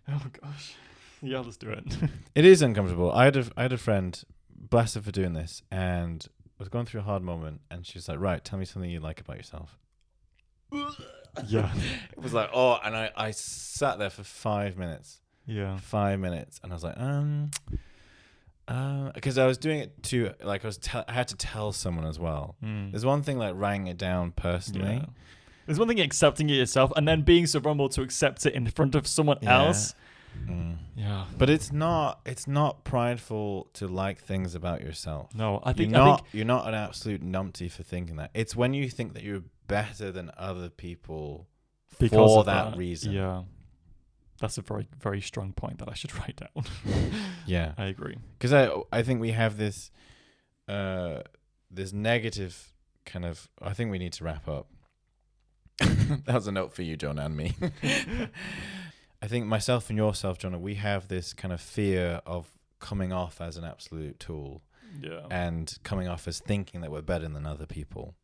[0.08, 0.74] Oh gosh.
[1.22, 1.84] Yeah, let's do it.
[2.34, 3.12] It is uncomfortable.
[3.12, 6.26] I had a I had a friend, bless her for doing this, and
[6.58, 8.98] was going through a hard moment, and she was like, "Right, tell me something you
[9.00, 9.78] like about yourself."
[11.46, 11.72] Yeah.
[12.16, 15.76] It was like, oh, and I I sat there for five minutes, Yeah.
[15.78, 17.50] five minutes, and I was like, um,
[19.14, 22.04] because I was doing it to like I was tell I had to tell someone
[22.06, 22.56] as well.
[22.62, 22.90] Mm.
[22.90, 24.96] There's one thing like writing it down personally.
[24.96, 25.06] Yeah.
[25.66, 28.66] There's one thing accepting it yourself and then being so vulnerable to accept it in
[28.68, 29.58] front of someone Yeah.
[29.66, 29.94] else.
[30.46, 30.76] Mm.
[30.96, 31.26] Yeah.
[31.36, 35.34] But it's not it's not prideful to like things about yourself.
[35.34, 38.30] No, I think you're I not think you're not an absolute numpty for thinking that.
[38.34, 41.46] It's when you think that you're better than other people
[41.98, 43.12] because for of that, reason.
[43.12, 43.42] Yeah.
[44.40, 46.64] That's a very very strong point that I should write down.
[47.46, 47.72] Yeah.
[47.78, 48.16] I agree.
[48.38, 49.90] Because I I think we have this
[50.68, 51.20] uh
[51.70, 52.72] this negative
[53.06, 54.66] kind of I think we need to wrap up.
[55.78, 57.54] that was a note for you, John, and me.
[59.20, 63.40] I think myself and yourself, Jonah, we have this kind of fear of coming off
[63.40, 64.62] as an absolute tool
[65.00, 65.26] Yeah.
[65.30, 68.14] and coming off as thinking that we're better than other people.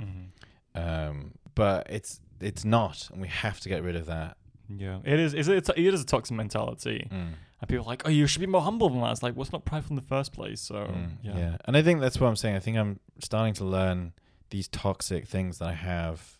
[0.00, 0.28] Mhm.
[0.74, 4.36] Um, but it's it's not, and we have to get rid of that.
[4.68, 5.00] Yeah.
[5.04, 7.06] It is it's, it's it is a toxic mentality.
[7.10, 9.52] And people are like, "Oh, you should be more humble than that." It's like, "What's
[9.52, 11.36] not prideful in the first place?" So, Mm, yeah.
[11.36, 11.56] yeah.
[11.66, 12.56] And I think that's what I'm saying.
[12.56, 14.12] I think I'm starting to learn
[14.50, 16.38] these toxic things that I have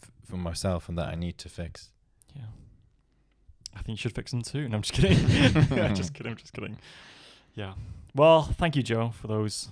[0.00, 1.90] f- for myself and that I need to fix.
[2.34, 2.44] Yeah.
[3.76, 4.68] I think you should fix them too.
[4.68, 5.16] No, I'm just kidding.
[5.94, 6.36] just kidding.
[6.36, 6.78] Just kidding.
[7.54, 7.74] Yeah.
[8.14, 9.68] Well, thank you, Joe, for those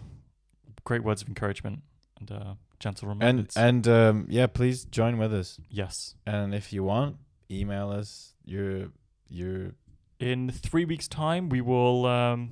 [0.84, 1.80] great words of encouragement
[2.18, 3.56] and uh, gentle And reminders.
[3.56, 5.58] and um, yeah, please join with us.
[5.70, 6.14] yes.
[6.26, 7.16] And if you want,
[7.50, 8.88] email us your
[9.28, 9.72] your
[10.18, 12.50] In three weeks' time, we will um,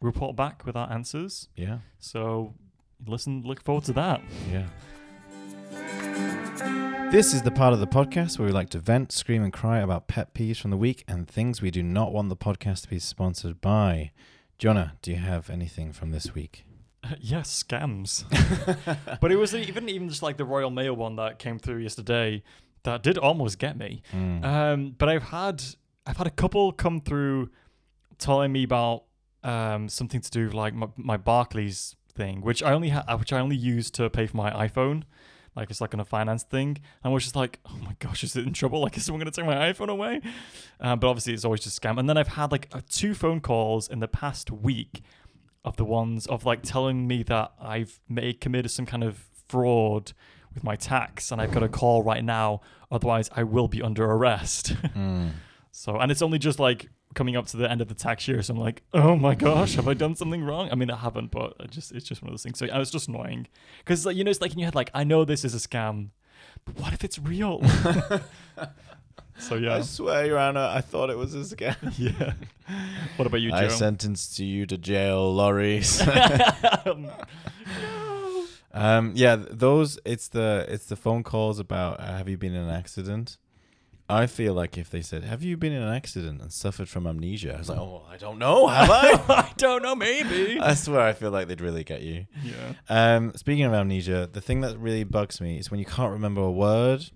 [0.00, 1.48] report back with our answers.
[1.56, 2.54] yeah So
[3.06, 4.20] listen, look forward to that.
[4.50, 4.66] yeah.
[7.12, 9.80] This is the part of the podcast where we like to vent, scream, and cry
[9.80, 12.88] about pet peeves from the week and things we do not want the podcast to
[12.88, 14.12] be sponsored by.
[14.56, 16.64] Jonah, do you have anything from this week?
[17.20, 18.24] yes, scams.
[19.20, 22.42] but it was even even just like the Royal Mail one that came through yesterday
[22.84, 24.00] that did almost get me.
[24.14, 24.42] Mm.
[24.42, 25.62] Um, but I've had
[26.06, 27.50] I've had a couple come through
[28.16, 29.04] telling me about
[29.44, 33.34] um, something to do with like my, my Barclays thing, which I only ha- which
[33.34, 35.02] I only use to pay for my iPhone.
[35.54, 36.68] Like it's like on a finance thing.
[36.68, 38.80] And I was just like, oh my gosh, is it in trouble?
[38.80, 40.20] Like, is someone gonna take my iPhone away?
[40.80, 41.98] Um, but obviously, it's always just scam.
[41.98, 45.02] And then I've had like uh, two phone calls in the past week
[45.64, 50.12] of the ones of like telling me that I've made committed some kind of fraud
[50.54, 52.60] with my tax, and I've got a call right now.
[52.90, 54.74] Otherwise, I will be under arrest.
[54.94, 55.30] Mm.
[55.74, 58.42] So, and it's only just like coming up to the end of the tax year.
[58.42, 60.68] So I'm like, oh my gosh, have I done something wrong?
[60.70, 62.58] I mean, I haven't, but it just it's just one of those things.
[62.58, 63.46] So I was just annoying
[63.78, 65.68] because like you know, it's like in your head, like I know this is a
[65.68, 66.08] scam,
[66.64, 67.62] but what if it's real?
[69.38, 71.76] so yeah, I yeah, swear, Your Honor, I thought it was a scam.
[71.98, 72.32] yeah.
[73.16, 73.56] What about you, Joe?
[73.56, 76.02] I sentenced you to jail, lorries.
[76.84, 77.10] Um,
[78.74, 79.98] um, yeah, those.
[80.04, 83.36] It's the it's the phone calls about uh, have you been in an accident.
[84.12, 87.06] I feel like if they said, "Have you been in an accident and suffered from
[87.06, 88.66] amnesia?" I was like, "Oh, I don't know.
[88.66, 90.60] Have I?" I don't know, maybe.
[90.60, 92.26] I swear, I feel like they'd really get you.
[92.44, 92.74] yeah.
[92.88, 96.42] Um, speaking of amnesia, the thing that really bugs me is when you can't remember
[96.42, 97.10] a word,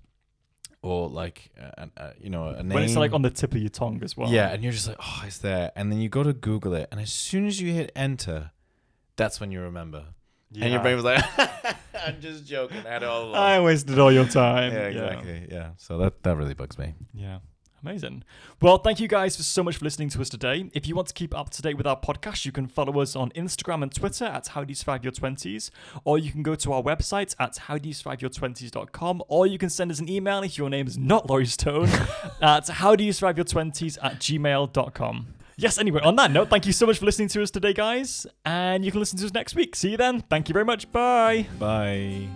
[0.83, 2.75] or like, uh, uh, you know, a name.
[2.75, 4.31] When it's like on the tip of your tongue as well.
[4.31, 5.73] Yeah, and you're just like, oh, it's there.
[5.77, 8.53] And then you go to Google it, and as soon as you hit enter,
[9.17, 10.07] that's when you remember.
[10.55, 11.25] And your brain was like,
[12.07, 12.79] I'm just joking.
[12.87, 13.35] I had it all.
[13.35, 14.73] I wasted all your time.
[14.73, 15.49] yeah, exactly.
[15.51, 15.71] Yeah.
[15.77, 16.95] So that, that really bugs me.
[17.13, 17.39] Yeah.
[17.83, 18.25] Amazing.
[18.61, 20.71] Well, thank you guys for so much for listening to us today.
[20.73, 23.15] If you want to keep up to date with our podcast, you can follow us
[23.15, 25.71] on Instagram and Twitter at How Do You Survive Your 20s,
[26.05, 30.09] or you can go to our website at howdoyousurviveyour20s.com, or you can send us an
[30.09, 31.89] email if your name is not Laurie Stone
[32.41, 35.27] at howdoyousurviveyour20s at gmail.com.
[35.59, 38.27] Yes, anyway, on that note, thank you so much for listening to us today, guys,
[38.45, 39.75] and you can listen to us next week.
[39.75, 40.21] See you then.
[40.21, 40.93] Thank you very much.
[40.93, 41.47] Bye.
[41.59, 42.29] Bye.